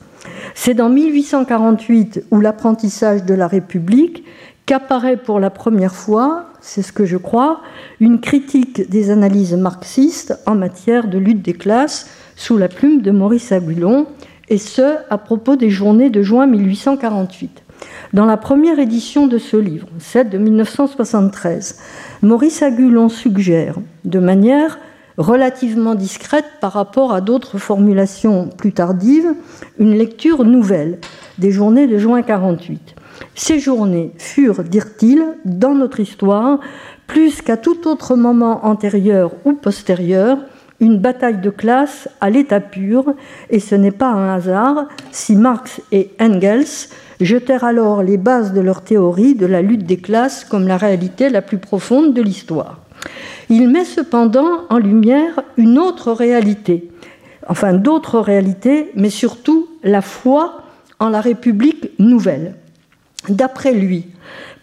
C'est 0.56 0.76
dans 0.76 0.90
1848, 0.90 2.24
où 2.32 2.40
l'apprentissage 2.40 3.26
de 3.26 3.34
la 3.34 3.48
République, 3.48 4.24
qu'apparaît 4.68 5.18
pour 5.18 5.40
la 5.40 5.50
première 5.50 5.96
fois 5.96 6.48
c'est 6.68 6.82
ce 6.82 6.92
que 6.92 7.06
je 7.06 7.18
crois, 7.18 7.62
une 8.00 8.20
critique 8.20 8.90
des 8.90 9.10
analyses 9.10 9.56
marxistes 9.56 10.38
en 10.46 10.56
matière 10.56 11.08
de 11.08 11.18
lutte 11.18 11.42
des 11.42 11.54
classes 11.54 12.10
sous 12.36 12.58
la 12.58 12.68
plume 12.68 13.02
de 13.02 13.12
Maurice 13.12 13.52
Agulon, 13.52 14.06
et 14.50 14.58
ce, 14.58 14.98
à 15.10 15.18
propos 15.18 15.56
des 15.56 15.70
journées 15.70 16.10
de 16.10 16.22
juin 16.22 16.46
1848. 16.46 17.64
Dans 18.14 18.26
la 18.26 18.38
première 18.38 18.80
édition 18.80 19.28
de 19.28 19.38
ce 19.38 19.58
livre, 19.58 19.88
celle 20.00 20.30
de 20.30 20.38
1973, 20.38 21.80
Maurice 22.22 22.62
Agulon 22.62 23.10
suggère, 23.10 23.76
de 24.06 24.20
manière 24.20 24.80
relativement 25.18 25.96
discrète 25.96 26.46
par 26.62 26.74
rapport 26.74 27.14
à 27.14 27.22
d'autres 27.22 27.58
formulations 27.58 28.50
plus 28.58 28.72
tardives, 28.72 29.34
une 29.80 29.96
lecture 29.98 30.44
nouvelle 30.44 31.00
des 31.38 31.52
journées 31.52 31.88
de 31.88 31.98
juin 31.98 32.22
48. 32.22 32.96
Ces 33.36 33.60
journées 33.60 34.12
furent, 34.18 34.64
dirent-ils, 34.64 35.24
dans 35.46 35.74
notre 35.74 36.00
histoire, 36.00 36.60
plus 37.08 37.42
qu'à 37.42 37.58
tout 37.58 37.88
autre 37.88 38.16
moment 38.16 38.66
antérieur 38.66 39.32
ou 39.46 39.54
postérieur, 39.54 40.38
une 40.80 41.00
bataille 41.00 41.42
de 41.42 41.50
classe 41.50 42.08
à 42.22 42.30
l'état 42.30 42.60
pur, 42.60 43.14
et 43.50 43.60
ce 43.60 43.76
n'est 43.76 43.92
pas 43.92 44.10
un 44.10 44.36
hasard 44.36 44.88
si 45.12 45.36
Marx 45.36 45.82
et 45.92 46.12
Engels 46.20 46.90
jetèrent 47.20 47.64
alors 47.64 48.04
les 48.04 48.18
bases 48.18 48.54
de 48.54 48.62
leur 48.62 48.84
théorie 48.84 49.34
de 49.34 49.48
la 49.48 49.62
lutte 49.62 49.86
des 49.86 49.98
classes 49.98 50.46
comme 50.46 50.68
la 50.68 50.78
réalité 50.78 51.30
la 51.30 51.42
plus 51.42 51.58
profonde 51.58 52.14
de 52.14 52.22
l'histoire. 52.22 52.80
Il 53.50 53.70
met 53.70 53.86
cependant 53.86 54.66
en 54.70 54.78
lumière 54.78 55.42
une 55.56 55.80
autre 55.80 56.12
réalité, 56.12 56.92
enfin 57.48 57.74
d'autres 57.74 58.20
réalités, 58.20 58.92
mais 58.96 59.10
surtout 59.10 59.68
la 59.84 60.02
foi 60.02 60.62
en 61.00 61.10
la 61.10 61.22
République 61.22 61.92
nouvelle. 61.98 62.56
D'après 63.30 63.74
lui, 63.74 64.06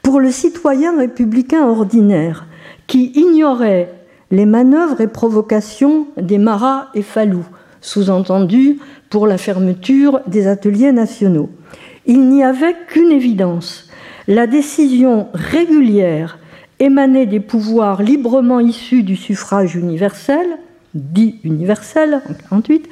pour 0.03 0.21
le 0.21 0.31
citoyen 0.31 0.99
républicain 0.99 1.67
ordinaire 1.67 2.47
qui 2.87 3.13
ignorait 3.15 3.93
les 4.31 4.47
manœuvres 4.47 5.01
et 5.01 5.09
provocations 5.09 6.07
des 6.17 6.39
Marat 6.39 6.89
et 6.95 7.03
Fallou, 7.03 7.45
sous-entendu 7.81 8.79
pour 9.11 9.27
la 9.27 9.39
fermeture 9.39 10.21
des 10.27 10.47
ateliers 10.47 10.93
nationaux. 10.93 11.51
Il 12.07 12.29
n'y 12.29 12.43
avait 12.43 12.75
qu'une 12.89 13.11
évidence, 13.13 13.89
la 14.27 14.47
décision 14.47 15.29
régulière 15.35 16.39
émanée 16.81 17.27
des 17.27 17.41
pouvoirs 17.41 18.03
librement 18.03 18.61
issus 18.61 19.03
du 19.03 19.17
suffrage 19.17 19.77
universel, 19.77 20.47
dit 20.95 21.41
universel 21.45 22.23
en 22.51 22.61
1948, 22.61 22.89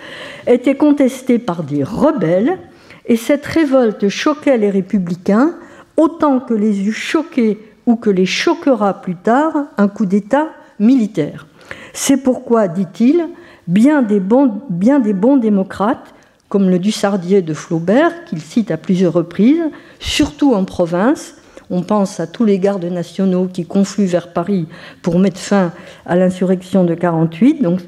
était 0.46 0.77
contestée 0.77 1.38
par 1.38 1.62
des 1.62 1.83
rebelles, 1.83 2.59
et 3.06 3.16
cette 3.16 3.46
révolte 3.46 4.08
choquait 4.08 4.58
les 4.58 4.70
républicains 4.70 5.54
autant 5.96 6.40
que 6.40 6.54
les 6.54 6.86
eût 6.86 6.92
choqués 6.92 7.58
ou 7.86 7.96
que 7.96 8.10
les 8.10 8.26
choquera 8.26 9.00
plus 9.00 9.16
tard 9.16 9.52
un 9.76 9.88
coup 9.88 10.06
d'État 10.06 10.48
militaire. 10.78 11.46
C'est 11.92 12.16
pourquoi, 12.16 12.68
dit-il, 12.68 13.28
bien 13.66 14.02
des 14.02 14.20
bons, 14.20 15.36
démocrates, 15.36 16.14
comme 16.48 16.68
le 16.68 16.78
Dussardier 16.78 17.42
de 17.42 17.54
Flaubert, 17.54 18.24
qu'il 18.24 18.40
cite 18.40 18.70
à 18.70 18.76
plusieurs 18.76 19.12
reprises, 19.12 19.62
surtout 20.00 20.54
en 20.54 20.64
province, 20.64 21.36
on 21.70 21.82
pense 21.82 22.20
à 22.20 22.26
tous 22.26 22.44
les 22.44 22.58
gardes 22.58 22.84
nationaux 22.84 23.48
qui 23.50 23.64
confluent 23.64 24.06
vers 24.06 24.34
Paris 24.34 24.66
pour 25.00 25.18
mettre 25.18 25.38
fin 25.38 25.72
à 26.04 26.16
l'insurrection 26.16 26.84
de 26.84 26.94
48, 26.94 27.62
donc 27.62 27.80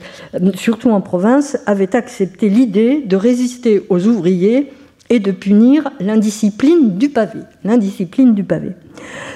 surtout 0.55 0.91
en 0.91 1.03
province, 1.03 1.59
avaient 1.67 1.95
accepté 1.95 2.49
l'idée 2.49 3.03
de 3.03 3.17
résister 3.17 3.85
aux 3.91 4.07
ouvriers 4.07 4.73
de 5.19 5.33
punir 5.33 5.91
l'indiscipline 6.01 6.97
du 6.97 7.09
pavé. 7.09 7.41
L'indiscipline 7.65 8.35
du 8.35 8.45
pavé. 8.45 8.73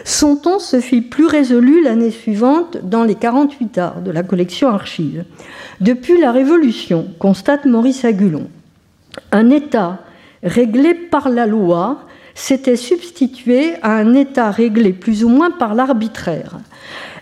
Son 0.05 0.37
ton 0.37 0.59
se 0.59 0.81
fit 0.81 1.01
plus 1.01 1.27
résolu 1.27 1.83
l'année 1.83 2.11
suivante 2.11 2.79
dans 2.83 3.05
les 3.05 3.15
48 3.15 3.79
arts 3.79 4.01
de 4.03 4.11
la 4.11 4.23
collection 4.23 4.69
Archives. 4.69 5.25
Depuis 5.81 6.21
la 6.21 6.33
Révolution, 6.33 7.09
constate 7.19 7.67
Maurice 7.67 8.05
Agulon, 8.05 8.49
un 9.33 9.51
État 9.51 9.99
réglé 10.43 10.95
par 10.95 11.29
la 11.29 11.47
loi 11.47 12.05
s'était 12.35 12.77
substitué 12.77 13.73
à 13.83 13.97
un 13.97 14.15
État 14.15 14.51
réglé 14.51 14.93
plus 14.93 15.25
ou 15.25 15.29
moins 15.29 15.51
par 15.51 15.75
l'arbitraire. 15.75 16.59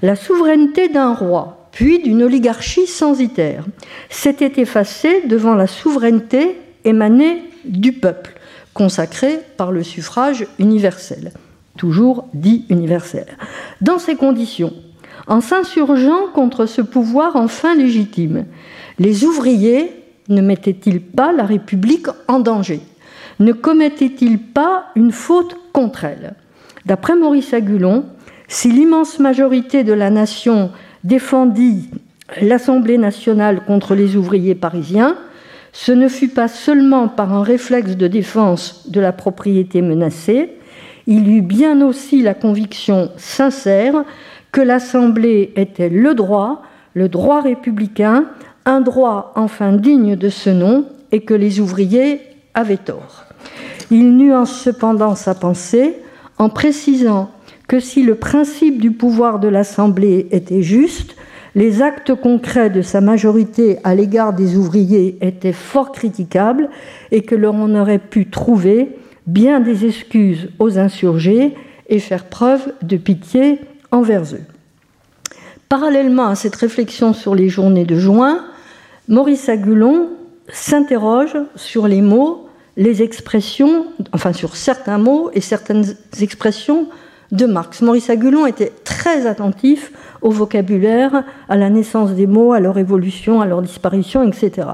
La 0.03 0.15
souveraineté 0.15 0.89
d'un 0.89 1.15
roi, 1.15 1.69
puis 1.73 2.01
d'une 2.01 2.23
oligarchie 2.23 2.87
censitaire, 2.87 3.65
s'était 4.11 4.61
effacée 4.61 5.23
devant 5.27 5.55
la 5.55 5.67
souveraineté 5.67 6.59
émanée 6.85 7.43
du 7.65 7.93
peuple, 7.93 8.36
consacrée 8.77 9.41
par 9.57 9.73
le 9.73 9.83
suffrage 9.83 10.47
universel, 10.59 11.33
toujours 11.79 12.29
dit 12.35 12.67
universel. 12.69 13.27
Dans 13.81 13.99
ces 13.99 14.17
conditions, 14.17 14.75
en 15.27 15.41
s'insurgeant 15.41 16.29
contre 16.35 16.67
ce 16.67 16.83
pouvoir 16.83 17.37
enfin 17.37 17.75
légitime, 17.75 18.45
les 18.99 19.25
ouvriers 19.25 19.91
ne 20.29 20.43
mettaient-ils 20.43 21.01
pas 21.01 21.33
la 21.33 21.45
République 21.45 22.09
en 22.29 22.39
danger? 22.39 22.81
Ne 23.41 23.53
commettait-il 23.53 24.39
pas 24.39 24.87
une 24.95 25.13
faute 25.13 25.57
contre 25.73 26.05
elle? 26.05 26.35
D'après 26.85 27.17
Maurice 27.17 27.55
Agulon, 27.55 28.05
si 28.47 28.71
l'immense 28.71 29.19
majorité 29.19 29.85
de 29.85 29.95
la 29.95 30.11
nation 30.11 30.71
défendit 31.03 31.89
l'Assemblée 32.43 32.99
nationale 32.99 33.63
contre 33.67 33.95
les 33.95 34.17
ouvriers 34.17 34.55
parisiens, 34.55 35.17
ce 35.79 35.93
ne 35.93 36.09
fut 36.09 36.29
pas 36.29 36.49
seulement 36.49 37.07
par 37.07 37.35
un 37.35 37.43
réflexe 37.43 37.99
de 37.99 38.07
défense 38.07 38.89
de 38.89 38.99
la 38.99 39.13
propriété 39.13 39.83
menacée, 39.83 40.53
il 41.07 41.29
eut 41.29 41.43
bien 41.43 41.83
aussi 41.83 42.23
la 42.23 42.33
conviction 42.33 43.11
sincère 43.19 44.05
que 44.53 44.63
l'Assemblée 44.63 45.53
était 45.55 45.91
le 45.91 46.15
droit, 46.15 46.63
le 46.95 47.11
droit 47.11 47.43
républicain, 47.43 48.25
un 48.65 48.81
droit 48.81 49.35
enfin 49.37 49.73
digne 49.73 50.17
de 50.17 50.31
ce 50.31 50.49
nom, 50.49 50.87
et 51.13 51.21
que 51.21 51.35
les 51.35 51.61
ouvriers 51.61 52.23
avaient 52.55 52.79
tort. 52.79 53.27
Il 53.91 54.17
nuance 54.17 54.59
cependant 54.59 55.15
sa 55.15 55.35
pensée 55.35 55.97
en 56.39 56.49
précisant 56.49 57.31
que 57.69 57.81
si 57.81 58.03
le 58.03 58.15
principe 58.15 58.81
du 58.81 58.93
pouvoir 58.93 59.41
de 59.41 59.49
l'Assemblée 59.49 60.27
était 60.31 60.63
juste, 60.63 61.17
les 61.57 61.81
actes 61.81 62.15
concrets 62.15 62.69
de 62.69 62.83
sa 62.83 63.01
majorité 63.01 63.79
à 63.83 63.95
l'égard 63.95 64.35
des 64.35 64.57
ouvriers 64.57 65.17
étaient 65.23 65.55
fort 65.55 65.91
critiquables 65.91 66.69
et 67.11 67.23
que 67.23 67.35
l'on 67.35 67.75
aurait 67.75 67.99
pu 67.99 68.29
trouver 68.29 68.91
bien 69.27 69.59
des 69.61 69.87
excuses 69.87 70.51
aux 70.59 70.79
insurgés 70.79 71.55
et 71.89 71.99
faire 71.99 72.27
preuve 72.27 72.75
de 72.83 72.99
pitié 72.99 73.59
envers 73.91 74.35
eux. 74.35 74.45
Parallèlement 75.71 76.29
à 76.29 76.35
cette 76.35 76.55
réflexion 76.55 77.15
sur 77.15 77.35
les 77.35 77.49
journées 77.49 77.87
de 77.87 77.97
juin, 77.97 78.45
Maurice 79.09 79.49
Agulon 79.49 80.11
s'interroge 80.49 81.37
sur 81.57 81.89
les 81.89 82.03
mots 82.03 82.47
les 82.77 83.03
expressions, 83.03 83.87
enfin 84.13 84.33
sur 84.33 84.55
certains 84.55 84.99
mots 84.99 85.31
et 85.33 85.41
certaines 85.41 85.97
expressions 86.21 86.89
de 87.33 87.47
Marx. 87.47 87.83
Maurice 87.83 88.11
Agulon 88.11 88.47
était 88.47 88.73
très 88.85 89.27
attentif 89.27 89.93
au 90.23 90.31
vocabulaire, 90.31 91.25
à 91.49 91.57
la 91.57 91.71
naissance 91.71 92.13
des 92.13 92.27
mots, 92.27 92.53
à 92.53 92.61
leur 92.61 92.79
évolution, 92.79 93.41
à 93.41 93.47
leur 93.47 93.63
disparition, 93.63 94.23
etc. 94.23 94.69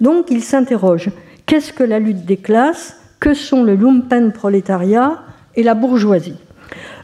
Donc 0.00 0.26
il 0.30 0.42
s'interroge 0.42 1.10
qu'est-ce 1.46 1.72
que 1.72 1.84
la 1.84 1.98
lutte 1.98 2.24
des 2.24 2.36
classes? 2.36 2.96
Que 3.20 3.34
sont 3.34 3.62
le 3.62 3.74
lumpenprolétariat 3.74 5.20
et 5.54 5.62
la 5.62 5.74
bourgeoisie? 5.74 6.38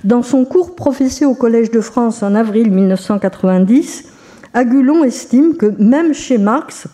Dans 0.04 0.22
son 0.22 0.44
cours 0.44 0.74
professé 0.74 1.24
au 1.24 1.34
Collège 1.34 1.70
de 1.70 1.80
France 1.80 2.22
en 2.22 2.34
avril 2.34 2.70
1990, 2.70 4.12
Agulon 4.54 5.04
estime 5.04 5.56
que 5.56 5.66
même 5.78 6.14
chez 6.14 6.38
Marx, 6.38 6.88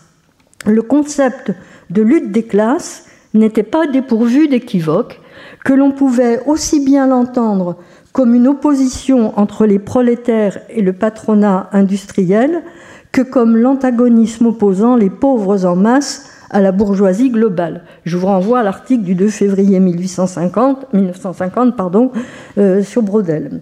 le 0.65 0.81
concept 0.81 1.53
de 1.89 2.01
lutte 2.01 2.31
des 2.31 2.43
classes 2.43 3.05
n'était 3.33 3.63
pas 3.63 3.87
dépourvu 3.87 4.47
d'équivoque, 4.47 5.21
que 5.63 5.73
l'on 5.73 5.91
pouvait 5.91 6.41
aussi 6.45 6.83
bien 6.83 7.07
l'entendre 7.07 7.77
comme 8.15 8.33
une 8.33 8.47
opposition 8.47 9.37
entre 9.37 9.65
les 9.65 9.77
prolétaires 9.77 10.59
et 10.69 10.81
le 10.81 10.93
patronat 10.93 11.67
industriel 11.73 12.63
que 13.11 13.21
comme 13.21 13.57
l'antagonisme 13.57 14.45
opposant 14.45 14.95
les 14.95 15.09
pauvres 15.09 15.65
en 15.65 15.75
masse 15.75 16.29
à 16.49 16.61
la 16.61 16.71
bourgeoisie 16.71 17.29
globale. 17.29 17.83
Je 18.05 18.15
vous 18.15 18.27
renvoie 18.27 18.59
à 18.59 18.63
l'article 18.63 19.03
du 19.03 19.15
2 19.15 19.27
février 19.27 19.81
1850, 19.81 20.93
1950 20.93 21.75
pardon, 21.75 22.13
euh, 22.57 22.83
sur 22.83 23.01
Brodel. 23.01 23.59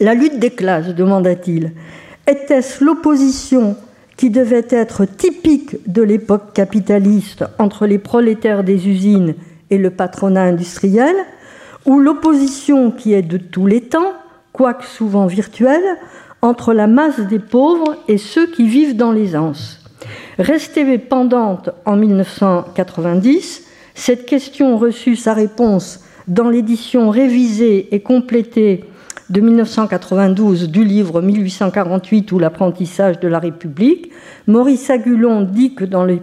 La 0.00 0.14
lutte 0.14 0.40
des 0.40 0.50
classes, 0.50 0.88
demanda-t-il, 0.88 1.74
était-ce 2.26 2.82
l'opposition 2.82 3.76
qui 4.16 4.30
devait 4.30 4.66
être 4.68 5.04
typique 5.04 5.76
de 5.86 6.02
l'époque 6.02 6.54
capitaliste 6.54 7.44
entre 7.60 7.86
les 7.86 7.98
prolétaires 7.98 8.64
des 8.64 8.88
usines 8.88 9.36
et 9.70 9.78
le 9.78 9.90
patronat 9.90 10.42
industriel, 10.42 11.14
ou 11.86 12.00
l'opposition 12.00 12.90
qui 12.90 13.12
est 13.12 13.22
de 13.22 13.38
tous 13.38 13.66
les 13.66 13.82
temps, 13.82 14.12
quoique 14.52 14.84
souvent 14.84 15.26
virtuelle, 15.26 15.98
entre 16.42 16.74
la 16.74 16.86
masse 16.86 17.20
des 17.20 17.38
pauvres 17.38 17.96
et 18.08 18.18
ceux 18.18 18.46
qui 18.46 18.68
vivent 18.68 18.96
dans 18.96 19.12
l'aisance. 19.12 19.80
Restée 20.38 20.98
pendante 20.98 21.70
en 21.86 21.96
1990, 21.96 23.64
cette 23.94 24.26
question 24.26 24.76
reçut 24.76 25.16
sa 25.16 25.32
réponse 25.34 26.00
dans 26.28 26.48
l'édition 26.48 27.10
révisée 27.10 27.94
et 27.94 28.00
complétée 28.00 28.84
de 29.30 29.40
1992 29.40 30.68
du 30.68 30.84
livre 30.84 31.22
1848 31.22 32.30
ou 32.32 32.38
l'apprentissage 32.38 33.20
de 33.20 33.28
la 33.28 33.38
République, 33.38 34.10
Maurice 34.46 34.90
Agulon 34.90 35.42
dit 35.42 35.74
que 35.74 35.84
dans 35.84 36.04
le 36.04 36.18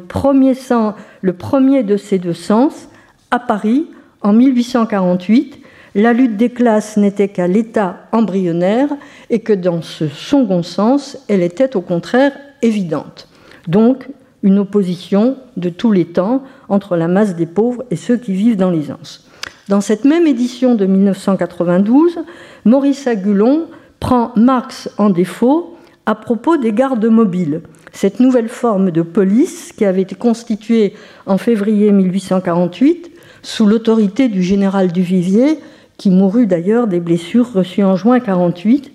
premier 1.34 1.84
de 1.84 1.97
ces 1.97 2.19
deux 2.19 2.34
sens, 2.34 2.89
à 3.32 3.39
Paris, 3.39 3.88
en 4.23 4.34
1848, 4.34 5.60
la 5.95 6.13
lutte 6.13 6.38
des 6.38 6.49
classes 6.49 6.97
n'était 6.97 7.27
qu'à 7.27 7.47
l'état 7.47 8.07
embryonnaire 8.12 8.89
et 9.29 9.39
que 9.39 9.53
dans 9.53 9.81
ce 9.81 10.07
second 10.07 10.63
sens, 10.63 11.17
elle 11.27 11.41
était 11.41 11.75
au 11.75 11.81
contraire 11.81 12.31
évidente. 12.62 13.27
Donc, 13.67 14.07
une 14.43 14.60
opposition 14.60 15.38
de 15.57 15.69
tous 15.69 15.91
les 15.91 16.05
temps 16.05 16.43
entre 16.69 16.95
la 16.95 17.07
masse 17.07 17.36
des 17.36 17.45
pauvres 17.45 17.84
et 17.91 17.95
ceux 17.95 18.17
qui 18.17 18.34
vivent 18.34 18.57
dans 18.57 18.71
l'aisance. 18.71 19.27
Dans 19.67 19.81
cette 19.81 20.05
même 20.05 20.27
édition 20.27 20.75
de 20.75 20.86
1992, 20.86 22.19
Maurice 22.65 23.05
Agulon 23.07 23.67
prend 23.99 24.31
Marx 24.36 24.89
en 24.97 25.10
défaut 25.10 25.77
à 26.05 26.15
propos 26.15 26.57
des 26.57 26.73
gardes 26.73 27.05
mobiles, 27.05 27.62
cette 27.91 28.19
nouvelle 28.19 28.49
forme 28.49 28.91
de 28.91 29.01
police 29.01 29.71
qui 29.73 29.86
avait 29.86 30.01
été 30.01 30.15
constituée 30.15 30.93
en 31.25 31.38
février 31.38 31.91
1848 31.91 33.12
sous 33.43 33.65
l'autorité 33.65 34.27
du 34.27 34.43
général 34.43 34.91
Duvivier, 34.91 35.60
qui 35.97 36.10
mourut 36.10 36.47
d'ailleurs 36.47 36.88
des 36.88 36.99
blessures 36.99 37.51
reçues 37.51 37.84
en 37.84 37.95
juin 37.95 38.19
48. 38.19 38.91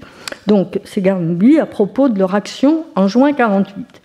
Donc, 0.46 0.80
ces 0.84 1.00
gardes 1.00 1.22
mobiles 1.22 1.60
à 1.60 1.66
propos 1.66 2.08
de 2.08 2.18
leur 2.18 2.34
action 2.34 2.84
en 2.94 3.08
juin 3.08 3.32
48. 3.32 4.02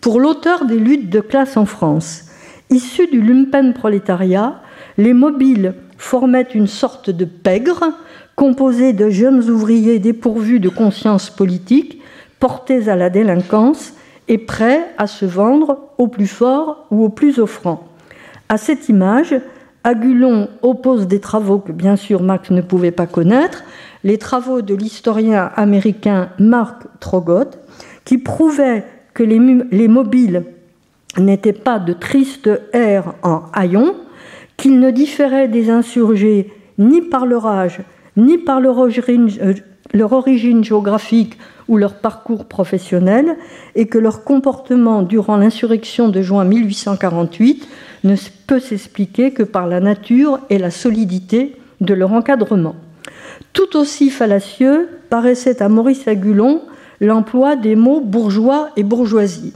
Pour 0.00 0.20
l'auteur 0.20 0.64
des 0.64 0.78
luttes 0.78 1.10
de 1.10 1.20
classe 1.20 1.56
en 1.56 1.66
France, 1.66 2.24
issu 2.70 3.06
du 3.06 3.20
lumpen 3.20 3.74
prolétariat, 3.74 4.60
les 4.98 5.12
mobiles 5.12 5.74
formaient 5.98 6.48
une 6.54 6.66
sorte 6.66 7.10
de 7.10 7.24
pègre 7.24 7.84
composé 8.34 8.92
de 8.92 9.10
jeunes 9.10 9.50
ouvriers 9.50 9.98
dépourvus 9.98 10.60
de 10.60 10.70
conscience 10.70 11.28
politique, 11.28 12.00
portés 12.38 12.88
à 12.88 12.96
la 12.96 13.10
délinquance 13.10 13.92
et 14.28 14.38
prêts 14.38 14.86
à 14.96 15.06
se 15.06 15.26
vendre 15.26 15.90
au 15.98 16.08
plus 16.08 16.26
fort 16.26 16.86
ou 16.90 17.04
au 17.04 17.10
plus 17.10 17.38
offrant. 17.38 17.86
À 18.48 18.56
cette 18.56 18.88
image, 18.88 19.36
Agulon 19.84 20.48
oppose 20.62 21.06
des 21.06 21.20
travaux 21.20 21.58
que 21.58 21.72
bien 21.72 21.96
sûr 21.96 22.22
Marx 22.22 22.50
ne 22.50 22.60
pouvait 22.60 22.90
pas 22.90 23.06
connaître, 23.06 23.64
les 24.04 24.18
travaux 24.18 24.62
de 24.62 24.74
l'historien 24.74 25.50
américain 25.56 26.30
Mark 26.38 26.82
Trogot, 27.00 27.50
qui 28.04 28.18
prouvaient 28.18 28.84
que 29.14 29.22
les, 29.22 29.40
les 29.70 29.88
mobiles 29.88 30.44
n'étaient 31.18 31.52
pas 31.52 31.78
de 31.78 31.92
tristes 31.92 32.50
airs 32.72 33.14
en 33.22 33.42
haillons, 33.52 33.94
qu'ils 34.56 34.80
ne 34.80 34.90
différaient 34.90 35.48
des 35.48 35.70
insurgés 35.70 36.52
ni 36.78 37.00
par 37.00 37.26
leur 37.26 37.46
âge, 37.46 37.80
ni 38.16 38.38
par 38.38 38.60
leur 38.60 38.78
origine, 38.78 39.30
euh, 39.42 39.54
leur 39.92 40.12
origine 40.12 40.64
géographique 40.64 41.38
ou 41.68 41.76
leur 41.76 41.94
parcours 41.94 42.46
professionnel, 42.46 43.36
et 43.74 43.86
que 43.86 43.98
leur 43.98 44.24
comportement 44.24 45.02
durant 45.02 45.36
l'insurrection 45.36 46.08
de 46.08 46.20
juin 46.20 46.44
1848 46.44 47.68
ne 48.04 48.16
peut 48.46 48.60
s'expliquer 48.60 49.32
que 49.32 49.42
par 49.42 49.66
la 49.66 49.80
nature 49.80 50.40
et 50.50 50.58
la 50.58 50.70
solidité 50.70 51.56
de 51.80 51.94
leur 51.94 52.12
encadrement. 52.12 52.74
Tout 53.52 53.76
aussi 53.76 54.10
fallacieux 54.10 54.88
paraissait 55.10 55.62
à 55.62 55.68
Maurice 55.68 56.06
Agulon 56.08 56.62
l'emploi 57.00 57.56
des 57.56 57.76
mots 57.76 58.00
bourgeois 58.00 58.70
et 58.76 58.82
bourgeoisie. 58.82 59.54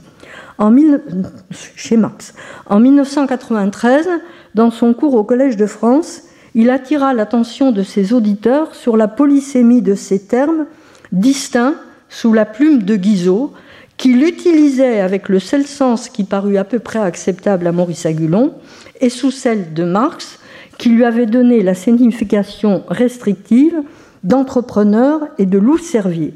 Chez 1.75 1.97
Marx. 1.97 2.33
En 2.67 2.79
1993, 2.79 4.07
dans 4.55 4.71
son 4.71 4.93
cours 4.93 5.15
au 5.15 5.23
Collège 5.23 5.57
de 5.57 5.65
France, 5.65 6.21
il 6.55 6.69
attira 6.69 7.13
l'attention 7.13 7.71
de 7.71 7.83
ses 7.83 8.13
auditeurs 8.13 8.73
sur 8.73 8.95
la 8.95 9.09
polysémie 9.09 9.81
de 9.81 9.93
ces 9.93 10.19
termes 10.19 10.65
distincts 11.11 11.75
sous 12.09 12.31
la 12.31 12.45
plume 12.45 12.83
de 12.83 12.95
Guizot, 12.95 13.51
qu'il 13.97 14.23
utilisait 14.23 15.01
avec 15.01 15.27
le 15.29 15.39
seul 15.39 15.65
sens 15.65 16.07
qui 16.09 16.23
parut 16.23 16.57
à 16.57 16.63
peu 16.63 16.79
près 16.79 16.99
acceptable 16.99 17.67
à 17.67 17.73
Maurice 17.73 18.05
Agulon, 18.05 18.53
et 19.01 19.09
sous 19.09 19.31
celle 19.31 19.73
de 19.73 19.83
Marx, 19.83 20.39
qui 20.77 20.89
lui 20.89 21.03
avait 21.03 21.25
donné 21.25 21.61
la 21.61 21.73
signification 21.73 22.83
restrictive 22.87 23.75
d'entrepreneur 24.23 25.21
et 25.37 25.45
de 25.45 25.57
loup-servier. 25.57 26.33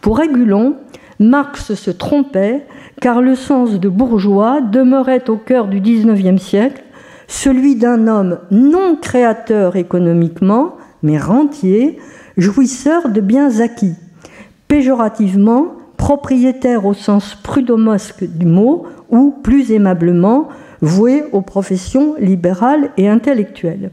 Pour 0.00 0.20
Agulon, 0.20 0.76
Marx 1.18 1.74
se 1.74 1.90
trompait 1.90 2.64
car 3.00 3.20
le 3.20 3.34
sens 3.34 3.78
de 3.78 3.88
bourgeois 3.88 4.60
demeurait 4.62 5.28
au 5.28 5.36
cœur 5.36 5.68
du 5.68 5.80
XIXe 5.80 6.40
siècle 6.40 6.82
celui 7.30 7.76
d'un 7.76 8.08
homme 8.08 8.38
non 8.50 8.96
créateur 9.00 9.76
économiquement, 9.76 10.74
mais 11.04 11.16
rentier, 11.16 11.96
jouisseur 12.36 13.08
de 13.08 13.20
biens 13.20 13.60
acquis, 13.60 13.94
péjorativement 14.66 15.68
propriétaire 15.96 16.84
au 16.86 16.92
sens 16.92 17.36
prudomosque 17.36 18.24
du 18.24 18.46
mot, 18.46 18.84
ou 19.10 19.30
plus 19.30 19.70
aimablement 19.70 20.48
voué 20.80 21.22
aux 21.30 21.40
professions 21.40 22.16
libérales 22.18 22.90
et 22.96 23.08
intellectuelles. 23.08 23.92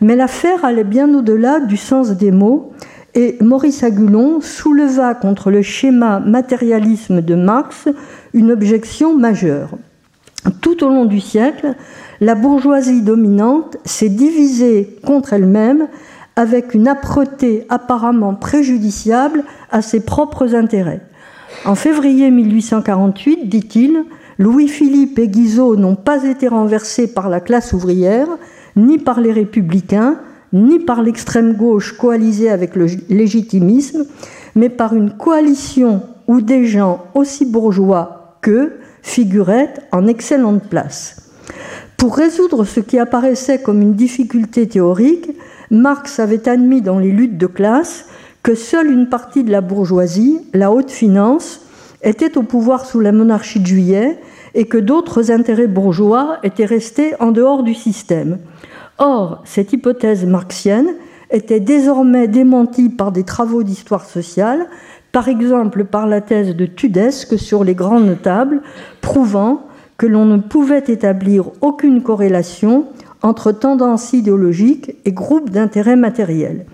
Mais 0.00 0.14
l'affaire 0.14 0.64
allait 0.64 0.84
bien 0.84 1.12
au-delà 1.12 1.58
du 1.58 1.76
sens 1.76 2.10
des 2.10 2.30
mots, 2.30 2.70
et 3.14 3.36
Maurice 3.40 3.82
Agulon 3.82 4.40
souleva 4.40 5.16
contre 5.16 5.50
le 5.50 5.62
schéma 5.62 6.20
matérialisme 6.20 7.20
de 7.20 7.34
Marx 7.34 7.88
une 8.32 8.52
objection 8.52 9.18
majeure. 9.18 9.70
Tout 10.60 10.84
au 10.84 10.88
long 10.88 11.04
du 11.04 11.20
siècle, 11.20 11.74
la 12.20 12.34
bourgeoisie 12.34 13.02
dominante 13.02 13.76
s'est 13.84 14.08
divisée 14.08 14.96
contre 15.04 15.32
elle-même 15.32 15.88
avec 16.36 16.74
une 16.74 16.88
âpreté 16.88 17.66
apparemment 17.68 18.34
préjudiciable 18.34 19.44
à 19.70 19.82
ses 19.82 20.00
propres 20.00 20.54
intérêts. 20.54 21.00
En 21.64 21.74
février 21.74 22.30
1848, 22.30 23.48
dit-il, 23.48 24.04
Louis-Philippe 24.38 25.18
et 25.18 25.28
Guizot 25.28 25.76
n'ont 25.76 25.96
pas 25.96 26.24
été 26.24 26.48
renversés 26.48 27.12
par 27.12 27.28
la 27.28 27.40
classe 27.40 27.74
ouvrière, 27.74 28.28
ni 28.76 28.98
par 28.98 29.20
les 29.20 29.32
républicains, 29.32 30.16
ni 30.52 30.78
par 30.78 31.02
l'extrême 31.02 31.54
gauche 31.54 31.96
coalisée 31.96 32.50
avec 32.50 32.74
le 32.74 32.86
légitimisme, 33.10 34.06
mais 34.54 34.70
par 34.70 34.94
une 34.94 35.10
coalition 35.10 36.02
où 36.26 36.40
des 36.40 36.64
gens 36.64 37.04
aussi 37.14 37.44
bourgeois 37.44 38.36
qu'eux 38.40 38.79
figuraient 39.02 39.72
en 39.92 40.06
excellente 40.06 40.64
place. 40.68 41.30
Pour 41.96 42.16
résoudre 42.16 42.64
ce 42.64 42.80
qui 42.80 42.98
apparaissait 42.98 43.60
comme 43.60 43.82
une 43.82 43.94
difficulté 43.94 44.66
théorique, 44.66 45.30
Marx 45.70 46.18
avait 46.18 46.48
admis 46.48 46.82
dans 46.82 46.98
les 46.98 47.10
luttes 47.10 47.38
de 47.38 47.46
classe 47.46 48.06
que 48.42 48.54
seule 48.54 48.90
une 48.90 49.08
partie 49.08 49.44
de 49.44 49.50
la 49.50 49.60
bourgeoisie, 49.60 50.40
la 50.54 50.72
haute 50.72 50.90
finance, 50.90 51.60
était 52.02 52.38
au 52.38 52.42
pouvoir 52.42 52.86
sous 52.86 53.00
la 53.00 53.12
monarchie 53.12 53.60
de 53.60 53.66
juillet 53.66 54.18
et 54.54 54.64
que 54.64 54.78
d'autres 54.78 55.30
intérêts 55.30 55.66
bourgeois 55.66 56.38
étaient 56.42 56.64
restés 56.64 57.14
en 57.20 57.30
dehors 57.30 57.62
du 57.62 57.74
système. 57.74 58.38
Or, 58.98 59.42
cette 59.44 59.72
hypothèse 59.72 60.24
marxienne 60.24 60.94
était 61.30 61.60
désormais 61.60 62.28
démentie 62.28 62.88
par 62.88 63.12
des 63.12 63.24
travaux 63.24 63.62
d'histoire 63.62 64.04
sociale, 64.04 64.66
par 65.12 65.28
exemple 65.28 65.84
par 65.84 66.06
la 66.06 66.20
thèse 66.20 66.54
de 66.54 66.66
Tudesque 66.66 67.38
sur 67.38 67.64
les 67.64 67.74
grands 67.74 68.00
notables, 68.00 68.62
prouvant 69.00 69.66
que 69.98 70.06
l'on 70.06 70.24
ne 70.24 70.38
pouvait 70.38 70.84
établir 70.86 71.50
aucune 71.60 72.02
corrélation 72.02 72.86
entre 73.22 73.52
tendances 73.52 74.12
idéologiques 74.12 74.96
et 75.04 75.12
groupes 75.12 75.50
d'intérêts 75.50 75.96
matériels. 75.96 76.64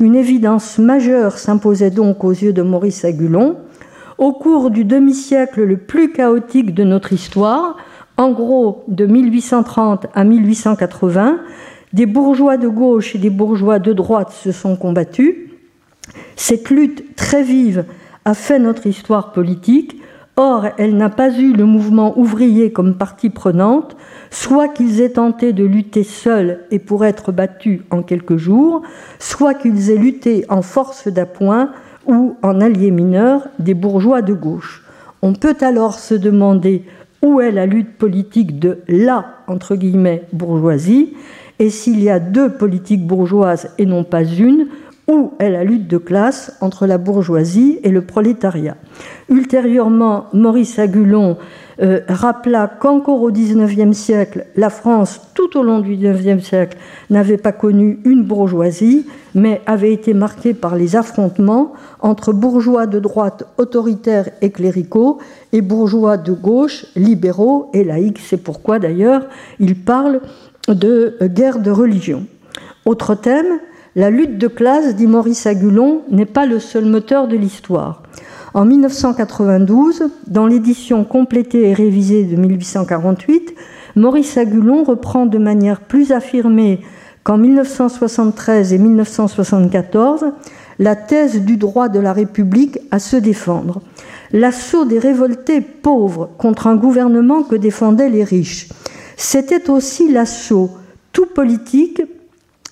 Une 0.00 0.16
évidence 0.16 0.78
majeure 0.78 1.38
s'imposait 1.38 1.90
donc 1.90 2.24
aux 2.24 2.32
yeux 2.32 2.52
de 2.52 2.62
Maurice 2.62 3.04
Agulon. 3.04 3.56
Au 4.18 4.32
cours 4.32 4.70
du 4.70 4.84
demi-siècle 4.84 5.62
le 5.62 5.76
plus 5.76 6.12
chaotique 6.12 6.74
de 6.74 6.82
notre 6.82 7.12
histoire, 7.12 7.76
en 8.16 8.32
gros 8.32 8.84
de 8.88 9.06
1830 9.06 10.06
à 10.12 10.24
1880, 10.24 11.38
des 11.92 12.06
bourgeois 12.06 12.56
de 12.56 12.68
gauche 12.68 13.14
et 13.14 13.18
des 13.18 13.30
bourgeois 13.30 13.78
de 13.78 13.92
droite 13.92 14.32
se 14.32 14.50
sont 14.50 14.76
combattus. 14.76 15.51
Cette 16.36 16.70
lutte 16.70 17.16
très 17.16 17.42
vive 17.42 17.84
a 18.24 18.34
fait 18.34 18.58
notre 18.58 18.86
histoire 18.86 19.32
politique. 19.32 20.00
Or, 20.36 20.66
elle 20.78 20.96
n'a 20.96 21.10
pas 21.10 21.30
eu 21.30 21.52
le 21.52 21.66
mouvement 21.66 22.18
ouvrier 22.18 22.72
comme 22.72 22.96
partie 22.96 23.28
prenante, 23.28 23.96
soit 24.30 24.68
qu'ils 24.68 25.00
aient 25.00 25.10
tenté 25.10 25.52
de 25.52 25.64
lutter 25.64 26.04
seuls 26.04 26.60
et 26.70 26.78
pour 26.78 27.04
être 27.04 27.32
battus 27.32 27.82
en 27.90 28.02
quelques 28.02 28.38
jours, 28.38 28.82
soit 29.18 29.54
qu'ils 29.54 29.90
aient 29.90 29.96
lutté 29.96 30.46
en 30.48 30.62
force 30.62 31.08
d'appoint 31.08 31.70
ou 32.06 32.36
en 32.42 32.60
alliés 32.60 32.90
mineurs 32.90 33.46
des 33.58 33.74
bourgeois 33.74 34.22
de 34.22 34.32
gauche. 34.32 34.82
On 35.20 35.34
peut 35.34 35.56
alors 35.60 35.98
se 35.98 36.14
demander 36.14 36.84
où 37.20 37.40
est 37.40 37.52
la 37.52 37.66
lutte 37.66 37.96
politique 37.96 38.58
de 38.58 38.78
la 38.88 39.36
entre 39.46 39.76
guillemets 39.76 40.24
bourgeoisie 40.32 41.14
et 41.58 41.70
s'il 41.70 42.02
y 42.02 42.10
a 42.10 42.18
deux 42.18 42.48
politiques 42.48 43.06
bourgeoises 43.06 43.70
et 43.78 43.86
non 43.86 44.02
pas 44.02 44.24
une, 44.24 44.66
où 45.08 45.32
est 45.38 45.50
la 45.50 45.64
lutte 45.64 45.88
de 45.88 45.98
classe 45.98 46.56
entre 46.60 46.86
la 46.86 46.98
bourgeoisie 46.98 47.80
et 47.82 47.90
le 47.90 48.02
prolétariat. 48.02 48.76
Ultérieurement, 49.28 50.26
Maurice 50.32 50.78
Agulon 50.78 51.36
euh, 51.80 52.00
rappela 52.08 52.68
qu'encore 52.68 53.22
au 53.22 53.32
XIXe 53.32 53.96
siècle, 53.96 54.46
la 54.56 54.70
France, 54.70 55.20
tout 55.34 55.56
au 55.58 55.62
long 55.62 55.80
du 55.80 55.96
XIXe 55.96 56.44
siècle, 56.44 56.78
n'avait 57.10 57.38
pas 57.38 57.52
connu 57.52 57.98
une 58.04 58.22
bourgeoisie, 58.22 59.06
mais 59.34 59.60
avait 59.66 59.92
été 59.92 60.14
marquée 60.14 60.54
par 60.54 60.76
les 60.76 60.94
affrontements 60.94 61.72
entre 62.00 62.32
bourgeois 62.32 62.86
de 62.86 63.00
droite 63.00 63.44
autoritaires 63.58 64.28
et 64.42 64.50
cléricaux 64.50 65.18
et 65.52 65.62
bourgeois 65.62 66.18
de 66.18 66.32
gauche 66.32 66.86
libéraux 66.94 67.70
et 67.72 67.84
laïcs. 67.84 68.20
C'est 68.20 68.42
pourquoi 68.42 68.78
d'ailleurs 68.78 69.26
il 69.58 69.74
parle 69.74 70.20
de 70.68 71.16
guerre 71.22 71.58
de 71.58 71.70
religion. 71.70 72.26
Autre 72.84 73.14
thème, 73.14 73.60
la 73.94 74.10
lutte 74.10 74.38
de 74.38 74.48
classe, 74.48 74.94
dit 74.94 75.06
Maurice 75.06 75.46
Agulon, 75.46 76.02
n'est 76.10 76.26
pas 76.26 76.46
le 76.46 76.58
seul 76.58 76.86
moteur 76.86 77.28
de 77.28 77.36
l'histoire. 77.36 78.02
En 78.54 78.64
1992, 78.64 80.10
dans 80.26 80.46
l'édition 80.46 81.04
complétée 81.04 81.68
et 81.68 81.74
révisée 81.74 82.24
de 82.24 82.36
1848, 82.36 83.54
Maurice 83.96 84.36
Agulon 84.36 84.84
reprend 84.84 85.26
de 85.26 85.38
manière 85.38 85.80
plus 85.80 86.12
affirmée 86.12 86.80
qu'en 87.24 87.38
1973 87.38 88.72
et 88.72 88.78
1974 88.78 90.24
la 90.78 90.96
thèse 90.96 91.42
du 91.42 91.56
droit 91.56 91.88
de 91.88 92.00
la 92.00 92.12
République 92.12 92.78
à 92.90 92.98
se 92.98 93.16
défendre, 93.16 93.82
l'assaut 94.32 94.84
des 94.84 94.98
révoltés 94.98 95.60
pauvres 95.60 96.30
contre 96.38 96.66
un 96.66 96.76
gouvernement 96.76 97.42
que 97.42 97.56
défendaient 97.56 98.08
les 98.08 98.24
riches, 98.24 98.68
c'était 99.16 99.70
aussi 99.70 100.10
l'assaut 100.10 100.70
tout 101.12 101.26
politique 101.26 102.02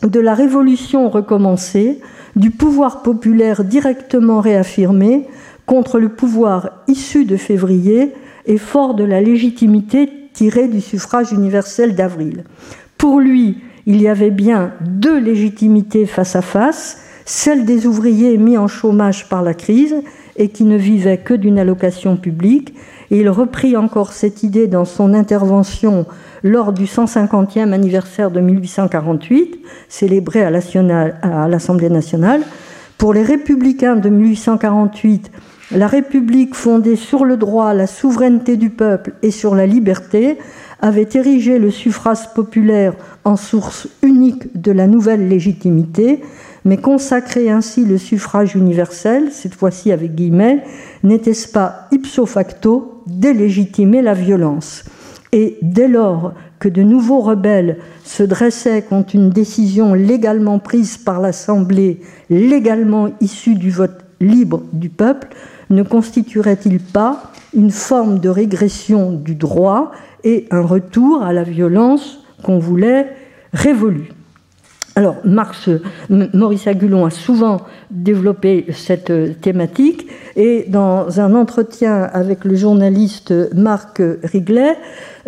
de 0.02 0.20
la 0.20 0.34
révolution 0.34 1.08
recommencée, 1.08 2.00
du 2.36 2.50
pouvoir 2.50 3.02
populaire 3.02 3.64
directement 3.64 4.40
réaffirmé 4.40 5.26
contre 5.66 5.98
le 5.98 6.08
pouvoir 6.08 6.70
issu 6.88 7.24
de 7.24 7.36
février 7.36 8.12
et 8.46 8.58
fort 8.58 8.94
de 8.94 9.04
la 9.04 9.20
légitimité 9.20 10.08
tirée 10.32 10.68
du 10.68 10.80
suffrage 10.80 11.32
universel 11.32 11.94
d'avril. 11.94 12.44
Pour 12.96 13.20
lui, 13.20 13.58
il 13.86 14.00
y 14.00 14.08
avait 14.08 14.30
bien 14.30 14.72
deux 14.80 15.18
légitimités 15.18 16.06
face 16.06 16.36
à 16.36 16.42
face, 16.42 17.02
celle 17.24 17.64
des 17.64 17.86
ouvriers 17.86 18.36
mis 18.36 18.58
en 18.58 18.68
chômage 18.68 19.28
par 19.28 19.42
la 19.42 19.54
crise 19.54 19.96
et 20.36 20.48
qui 20.48 20.64
ne 20.64 20.76
vivait 20.76 21.18
que 21.18 21.34
d'une 21.34 21.58
allocation 21.58 22.16
publique. 22.16 22.74
Et 23.10 23.18
il 23.20 23.28
reprit 23.28 23.76
encore 23.76 24.12
cette 24.12 24.42
idée 24.42 24.68
dans 24.68 24.84
son 24.84 25.14
intervention 25.14 26.06
lors 26.42 26.72
du 26.72 26.84
150e 26.84 27.72
anniversaire 27.72 28.30
de 28.30 28.40
1848, 28.40 29.58
célébré 29.88 30.42
à 30.42 30.50
l'Assemblée 30.50 31.90
nationale. 31.90 32.42
Pour 32.98 33.12
les 33.12 33.22
républicains 33.22 33.96
de 33.96 34.08
1848, 34.08 35.30
la 35.72 35.86
République 35.86 36.54
fondée 36.54 36.96
sur 36.96 37.24
le 37.24 37.36
droit, 37.36 37.74
la 37.74 37.86
souveraineté 37.86 38.56
du 38.56 38.70
peuple 38.70 39.12
et 39.22 39.30
sur 39.30 39.54
la 39.54 39.66
liberté 39.66 40.36
avait 40.80 41.08
érigé 41.14 41.58
le 41.58 41.70
suffrage 41.70 42.32
populaire 42.34 42.94
en 43.24 43.36
source 43.36 43.88
unique 44.02 44.60
de 44.60 44.72
la 44.72 44.86
nouvelle 44.86 45.28
légitimité, 45.28 46.22
mais 46.64 46.76
consacrer 46.76 47.50
ainsi 47.50 47.84
le 47.84 47.98
suffrage 47.98 48.54
universel, 48.54 49.30
cette 49.32 49.54
fois-ci 49.54 49.92
avec 49.92 50.14
guillemets, 50.14 50.62
n'était-ce 51.02 51.48
pas 51.48 51.88
ipso 51.92 52.26
facto 52.26 53.02
délégitimer 53.06 54.02
la 54.02 54.14
violence? 54.14 54.84
Et 55.32 55.58
dès 55.62 55.88
lors 55.88 56.32
que 56.58 56.68
de 56.68 56.82
nouveaux 56.82 57.20
rebelles 57.20 57.78
se 58.04 58.22
dressaient 58.22 58.82
contre 58.82 59.14
une 59.14 59.30
décision 59.30 59.94
légalement 59.94 60.58
prise 60.58 60.98
par 60.98 61.20
l'Assemblée, 61.20 62.00
légalement 62.28 63.10
issue 63.20 63.54
du 63.54 63.70
vote 63.70 64.04
libre 64.20 64.62
du 64.72 64.90
peuple, 64.90 65.28
ne 65.70 65.82
constituerait-il 65.82 66.80
pas 66.80 67.32
une 67.54 67.70
forme 67.70 68.18
de 68.18 68.28
régression 68.28 69.12
du 69.12 69.34
droit 69.34 69.92
et 70.24 70.46
un 70.50 70.60
retour 70.60 71.22
à 71.22 71.32
la 71.32 71.44
violence 71.44 72.22
qu'on 72.42 72.58
voulait 72.58 73.06
révolue? 73.52 74.10
Alors, 74.96 75.16
Marx, 75.24 75.70
Maurice 76.08 76.66
Agulon 76.66 77.06
a 77.06 77.10
souvent 77.10 77.58
développé 77.90 78.66
cette 78.72 79.40
thématique 79.40 80.08
et 80.34 80.64
dans 80.68 81.20
un 81.20 81.34
entretien 81.34 82.02
avec 82.12 82.44
le 82.44 82.56
journaliste 82.56 83.32
Marc 83.54 84.02
Riglet, 84.24 84.76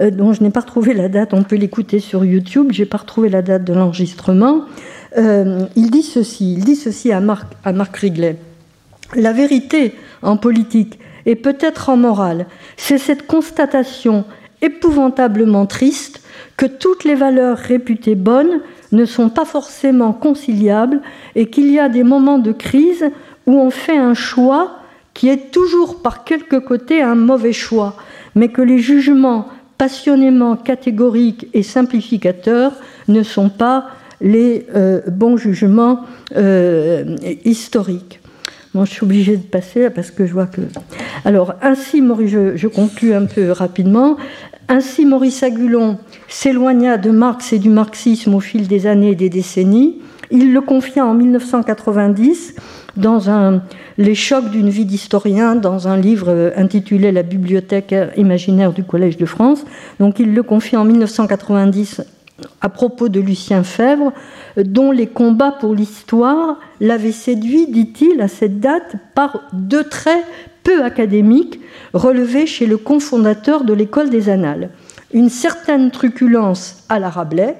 euh, 0.00 0.10
dont 0.10 0.32
je 0.32 0.42
n'ai 0.42 0.50
pas 0.50 0.60
retrouvé 0.60 0.94
la 0.94 1.08
date, 1.08 1.32
on 1.32 1.44
peut 1.44 1.56
l'écouter 1.56 2.00
sur 2.00 2.24
YouTube, 2.24 2.68
je 2.72 2.82
n'ai 2.82 2.86
pas 2.86 2.98
retrouvé 2.98 3.28
la 3.28 3.40
date 3.40 3.62
de 3.64 3.72
l'enregistrement, 3.72 4.62
euh, 5.16 5.66
il 5.76 5.90
dit 5.90 6.02
ceci, 6.02 6.54
il 6.54 6.64
dit 6.64 6.76
ceci 6.76 7.12
à 7.12 7.20
Marc, 7.20 7.46
à 7.64 7.72
Marc 7.72 7.96
Riglet. 7.96 8.36
La 9.14 9.32
vérité 9.32 9.94
en 10.22 10.36
politique 10.36 10.98
et 11.24 11.36
peut-être 11.36 11.88
en 11.88 11.96
morale, 11.96 12.46
c'est 12.76 12.98
cette 12.98 13.26
constatation 13.26 14.24
épouvantablement 14.60 15.66
triste 15.66 16.20
que 16.56 16.66
toutes 16.66 17.04
les 17.04 17.14
valeurs 17.14 17.58
réputées 17.58 18.14
bonnes 18.14 18.60
ne 18.92 19.04
sont 19.04 19.28
pas 19.28 19.44
forcément 19.44 20.12
conciliables 20.12 21.00
et 21.34 21.46
qu'il 21.46 21.70
y 21.70 21.78
a 21.78 21.88
des 21.88 22.04
moments 22.04 22.38
de 22.38 22.52
crise 22.52 23.04
où 23.46 23.58
on 23.58 23.70
fait 23.70 23.96
un 23.96 24.14
choix 24.14 24.78
qui 25.14 25.28
est 25.28 25.50
toujours 25.50 26.00
par 26.00 26.24
quelque 26.24 26.56
côté 26.56 27.02
un 27.02 27.14
mauvais 27.14 27.52
choix, 27.52 27.96
mais 28.34 28.48
que 28.48 28.62
les 28.62 28.78
jugements 28.78 29.48
passionnément 29.76 30.56
catégoriques 30.56 31.48
et 31.54 31.62
simplificateurs 31.62 32.72
ne 33.08 33.22
sont 33.22 33.48
pas 33.48 33.88
les 34.20 34.66
euh, 34.74 35.00
bons 35.08 35.36
jugements 35.36 36.02
euh, 36.36 37.16
historiques. 37.44 38.21
Bon, 38.74 38.86
je 38.86 38.90
suis 38.90 39.04
obligée 39.04 39.36
de 39.36 39.42
passer 39.42 39.90
parce 39.90 40.10
que 40.10 40.24
je 40.24 40.32
vois 40.32 40.46
que. 40.46 40.62
Alors, 41.26 41.54
ainsi, 41.60 42.00
Maurice, 42.00 42.30
je, 42.30 42.66
conclus 42.68 43.12
un 43.12 43.26
peu 43.26 43.50
rapidement. 43.50 44.16
Ainsi, 44.68 45.04
Maurice 45.04 45.42
Agulon 45.42 45.98
s'éloigna 46.28 46.96
de 46.96 47.10
Marx 47.10 47.52
et 47.52 47.58
du 47.58 47.68
marxisme 47.68 48.34
au 48.34 48.40
fil 48.40 48.68
des 48.68 48.86
années 48.86 49.10
et 49.10 49.14
des 49.14 49.28
décennies. 49.28 49.98
Il 50.30 50.54
le 50.54 50.62
confia 50.62 51.04
en 51.04 51.12
1990 51.12 52.54
dans 52.96 53.28
un, 53.28 53.62
Les 53.98 54.14
chocs 54.14 54.50
d'une 54.50 54.70
vie 54.70 54.86
d'historien, 54.86 55.54
dans 55.54 55.88
un 55.88 55.98
livre 55.98 56.54
intitulé 56.56 57.12
La 57.12 57.22
bibliothèque 57.22 57.94
imaginaire 58.16 58.72
du 58.72 58.84
Collège 58.84 59.18
de 59.18 59.26
France. 59.26 59.66
Donc 60.00 60.18
il 60.18 60.32
le 60.32 60.42
confia 60.42 60.80
en 60.80 60.84
1990 60.86 62.02
à 62.60 62.68
propos 62.68 63.08
de 63.08 63.20
Lucien 63.20 63.62
Fèvre, 63.62 64.12
dont 64.56 64.90
les 64.90 65.06
combats 65.06 65.52
pour 65.52 65.74
l'histoire 65.74 66.58
l'avaient 66.80 67.12
séduit, 67.12 67.66
dit-il, 67.68 68.20
à 68.20 68.28
cette 68.28 68.60
date, 68.60 68.96
par 69.14 69.42
deux 69.52 69.84
traits 69.84 70.24
peu 70.62 70.84
académiques 70.84 71.60
relevés 71.92 72.46
chez 72.46 72.66
le 72.66 72.76
cofondateur 72.76 73.64
de 73.64 73.72
l'école 73.72 74.10
des 74.10 74.28
Annales. 74.28 74.70
Une 75.12 75.28
certaine 75.28 75.90
truculence 75.90 76.84
à 76.88 76.98
la 76.98 77.10
Rabelais 77.10 77.56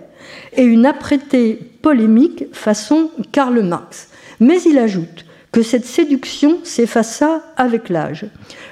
et 0.57 0.63
une 0.63 0.87
apprêtée 0.87 1.59
polémique 1.83 2.45
façon 2.53 3.11
Karl 3.33 3.61
Marx. 3.63 4.09
Mais 4.41 4.61
il 4.63 4.79
ajoute 4.79 5.27
que 5.51 5.63
cette 5.63 5.85
séduction 5.85 6.59
s'effaça 6.65 7.43
avec 7.57 7.89
l'âge. 7.91 8.27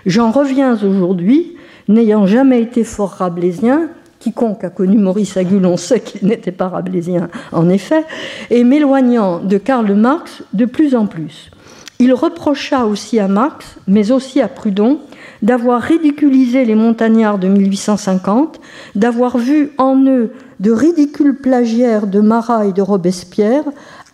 J'en 0.06 0.30
reviens 0.30 0.72
aujourd'hui, 0.82 1.56
n'ayant 1.88 2.26
jamais 2.26 2.62
été 2.62 2.84
fort 2.84 3.10
rabelaisien, 3.10 3.90
quiconque 4.20 4.62
a 4.62 4.70
connu 4.70 4.98
Maurice 4.98 5.36
Agulon 5.36 5.76
sait 5.76 6.00
qu'il 6.00 6.28
n'était 6.28 6.52
pas 6.52 6.68
rabelaisien 6.68 7.28
en 7.50 7.68
effet, 7.68 8.04
et 8.50 8.62
m'éloignant 8.62 9.40
de 9.40 9.58
Karl 9.58 9.92
Marx 9.94 10.44
de 10.52 10.66
plus 10.66 10.94
en 10.94 11.06
plus. 11.06 11.50
Il 11.98 12.14
reprocha 12.14 12.86
aussi 12.86 13.18
à 13.18 13.28
Marx, 13.28 13.76
mais 13.86 14.10
aussi 14.10 14.40
à 14.40 14.48
Proudhon, 14.48 15.00
d'avoir 15.42 15.82
ridiculisé 15.82 16.64
les 16.64 16.74
montagnards 16.74 17.38
de 17.38 17.48
1850, 17.48 18.60
d'avoir 18.94 19.36
vu 19.36 19.72
en 19.76 20.02
eux 20.06 20.32
de 20.60 20.70
ridicules 20.70 21.36
plagiaires 21.36 22.06
de 22.06 22.20
Marat 22.20 22.66
et 22.66 22.72
de 22.72 22.82
Robespierre, 22.82 23.64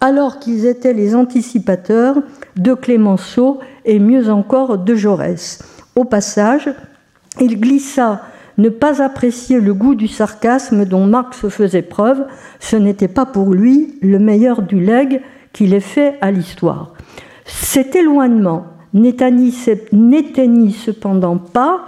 alors 0.01 0.39
qu'ils 0.39 0.67
étaient 0.67 0.93
les 0.93 1.15
anticipateurs 1.15 2.17
de 2.57 2.75
Clémenceau 2.75 3.61
et 3.85 3.99
mieux 3.99 4.31
encore 4.31 4.79
de 4.79 4.95
Jaurès. 4.95 5.61
Au 5.95 6.05
passage, 6.05 6.69
il 7.41 7.61
glissa 7.61 8.23
ne 8.59 8.69
pas 8.69 9.03
apprécier 9.03 9.61
le 9.61 9.75
goût 9.75 9.95
du 9.95 10.09
sarcasme 10.09 10.85
dont 10.85 11.07
Marx 11.07 11.49
faisait 11.49 11.83
preuve, 11.83 12.25
ce 12.61 12.77
n'était 12.77 13.09
pas 13.09 13.27
pour 13.27 13.53
lui 13.53 13.99
le 14.03 14.19
meilleur 14.19 14.63
du 14.63 14.81
legs 14.81 15.21
qu'il 15.53 15.75
ait 15.75 15.81
fait 15.81 16.15
à 16.21 16.31
l'histoire. 16.31 16.95
Cet 17.45 17.95
éloignement 17.97 18.67
n'éteignit 18.95 19.53
cependant 20.73 21.39
pas 21.39 21.87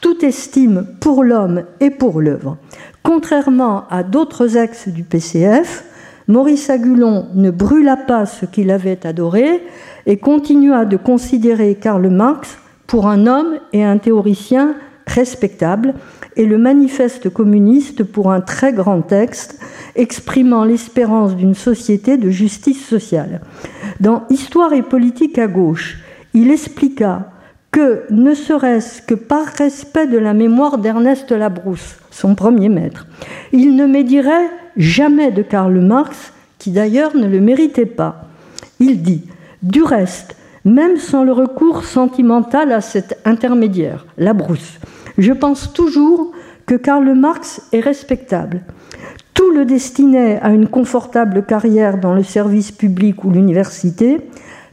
toute 0.00 0.22
estime 0.22 0.86
pour 1.00 1.24
l'homme 1.24 1.62
et 1.80 1.90
pour 1.90 2.20
l'œuvre. 2.20 2.56
Contrairement 3.02 3.84
à 3.90 4.02
d'autres 4.02 4.56
ex 4.56 4.88
du 4.88 5.02
PCF, 5.02 5.84
Maurice 6.28 6.68
Agulon 6.68 7.26
ne 7.34 7.50
brûla 7.50 7.96
pas 7.96 8.26
ce 8.26 8.44
qu'il 8.44 8.70
avait 8.70 9.06
adoré 9.06 9.62
et 10.06 10.18
continua 10.18 10.84
de 10.84 10.96
considérer 10.96 11.74
Karl 11.74 12.06
Marx 12.08 12.58
pour 12.86 13.06
un 13.06 13.26
homme 13.26 13.58
et 13.72 13.82
un 13.82 13.98
théoricien 13.98 14.74
respectable 15.08 15.94
et 16.36 16.46
le 16.46 16.58
manifeste 16.58 17.28
communiste 17.30 18.04
pour 18.04 18.30
un 18.30 18.40
très 18.40 18.72
grand 18.72 19.02
texte 19.02 19.60
exprimant 19.96 20.64
l'espérance 20.64 21.34
d'une 21.34 21.54
société 21.54 22.16
de 22.16 22.30
justice 22.30 22.86
sociale. 22.86 23.40
Dans 24.00 24.24
Histoire 24.30 24.72
et 24.72 24.82
politique 24.82 25.38
à 25.38 25.48
gauche, 25.48 25.98
il 26.34 26.50
expliqua 26.50 27.32
que, 27.70 28.04
ne 28.10 28.34
serait-ce 28.34 29.02
que 29.02 29.14
par 29.14 29.44
respect 29.44 30.06
de 30.06 30.18
la 30.18 30.34
mémoire 30.34 30.78
d'Ernest 30.78 31.32
Labrousse, 31.32 31.96
son 32.10 32.34
premier 32.34 32.68
maître, 32.68 33.06
il 33.52 33.76
ne 33.76 33.86
médirait 33.86 34.48
jamais 34.76 35.32
de 35.32 35.42
Karl 35.42 35.78
Marx, 35.80 36.32
qui 36.58 36.70
d'ailleurs 36.70 37.16
ne 37.16 37.26
le 37.26 37.40
méritait 37.40 37.86
pas. 37.86 38.28
Il 38.80 39.02
dit 39.02 39.24
Du 39.62 39.82
reste, 39.82 40.36
même 40.64 40.96
sans 40.96 41.24
le 41.24 41.32
recours 41.32 41.84
sentimental 41.84 42.72
à 42.72 42.80
cet 42.80 43.18
intermédiaire, 43.24 44.06
Labrousse, 44.16 44.78
je 45.18 45.32
pense 45.32 45.72
toujours 45.72 46.32
que 46.66 46.76
Karl 46.76 47.12
Marx 47.14 47.60
est 47.72 47.80
respectable. 47.80 48.62
Tout 49.34 49.50
le 49.50 49.64
destinait 49.64 50.38
à 50.40 50.50
une 50.50 50.68
confortable 50.68 51.44
carrière 51.44 51.98
dans 51.98 52.14
le 52.14 52.22
service 52.22 52.72
public 52.72 53.24
ou 53.24 53.30
l'université. 53.30 54.20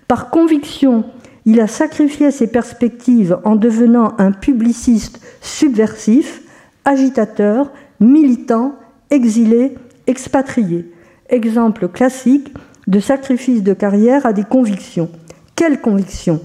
Par 0.07 0.29
conviction, 0.29 1.03
il 1.45 1.59
a 1.61 1.67
sacrifié 1.67 2.31
ses 2.31 2.47
perspectives 2.47 3.37
en 3.43 3.55
devenant 3.55 4.13
un 4.17 4.31
publiciste 4.31 5.19
subversif, 5.41 6.41
agitateur, 6.83 7.71
militant, 7.99 8.75
exilé, 9.09 9.75
expatrié. 10.07 10.91
Exemple 11.29 11.87
classique 11.87 12.53
de 12.87 12.99
sacrifice 12.99 13.63
de 13.63 13.73
carrière 13.73 14.25
à 14.25 14.33
des 14.33 14.43
convictions. 14.43 15.09
Quelles 15.55 15.81
convictions 15.81 16.41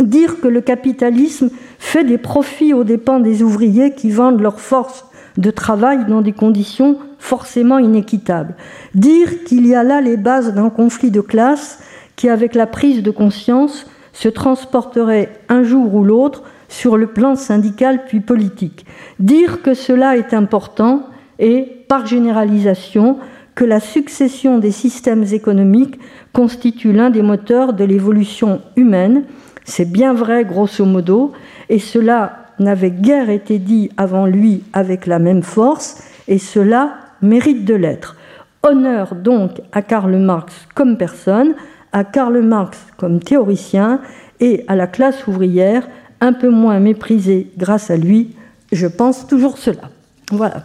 Dire 0.00 0.40
que 0.40 0.48
le 0.48 0.60
capitalisme 0.60 1.50
fait 1.78 2.04
des 2.04 2.18
profits 2.18 2.74
aux 2.74 2.84
dépens 2.84 3.20
des 3.20 3.42
ouvriers 3.42 3.94
qui 3.94 4.10
vendent 4.10 4.40
leur 4.40 4.60
force 4.60 5.06
de 5.38 5.50
travail 5.50 6.04
dans 6.06 6.20
des 6.20 6.32
conditions 6.32 6.98
forcément 7.18 7.78
inéquitables. 7.78 8.54
Dire 8.94 9.44
qu'il 9.44 9.66
y 9.66 9.74
a 9.74 9.82
là 9.82 10.00
les 10.00 10.16
bases 10.16 10.54
d'un 10.54 10.70
conflit 10.70 11.10
de 11.10 11.20
classe 11.20 11.78
qui, 12.14 12.28
avec 12.28 12.54
la 12.54 12.66
prise 12.66 13.02
de 13.02 13.10
conscience, 13.10 13.86
se 14.12 14.28
transporterait 14.28 15.40
un 15.48 15.62
jour 15.62 15.94
ou 15.94 16.04
l'autre 16.04 16.42
sur 16.68 16.96
le 16.96 17.06
plan 17.06 17.36
syndical 17.36 18.04
puis 18.06 18.20
politique. 18.20 18.86
Dire 19.18 19.62
que 19.62 19.74
cela 19.74 20.16
est 20.16 20.34
important 20.34 21.04
et, 21.38 21.84
par 21.88 22.06
généralisation, 22.06 23.18
que 23.54 23.64
la 23.64 23.80
succession 23.80 24.58
des 24.58 24.70
systèmes 24.70 25.24
économiques 25.32 25.98
constitue 26.32 26.92
l'un 26.92 27.10
des 27.10 27.22
moteurs 27.22 27.72
de 27.72 27.84
l'évolution 27.84 28.60
humaine 28.76 29.24
C'est 29.66 29.84
bien 29.84 30.14
vrai, 30.14 30.44
grosso 30.44 30.84
modo, 30.84 31.32
et 31.68 31.80
cela 31.80 32.46
n'avait 32.58 32.92
guère 32.92 33.28
été 33.28 33.58
dit 33.58 33.90
avant 33.96 34.24
lui 34.24 34.62
avec 34.72 35.06
la 35.06 35.18
même 35.18 35.42
force, 35.42 36.02
et 36.28 36.38
cela 36.38 36.94
mérite 37.20 37.64
de 37.64 37.74
l'être. 37.74 38.16
Honneur 38.62 39.14
donc 39.14 39.60
à 39.72 39.82
Karl 39.82 40.16
Marx 40.16 40.54
comme 40.74 40.96
personne, 40.96 41.54
à 41.92 42.04
Karl 42.04 42.40
Marx 42.40 42.78
comme 42.96 43.20
théoricien 43.20 44.00
et 44.40 44.64
à 44.68 44.76
la 44.76 44.86
classe 44.86 45.26
ouvrière, 45.26 45.86
un 46.20 46.32
peu 46.32 46.48
moins 46.48 46.80
méprisée 46.80 47.50
grâce 47.58 47.90
à 47.90 47.96
lui. 47.96 48.34
Je 48.72 48.86
pense 48.86 49.26
toujours 49.26 49.58
cela. 49.58 49.90
Voilà. 50.30 50.64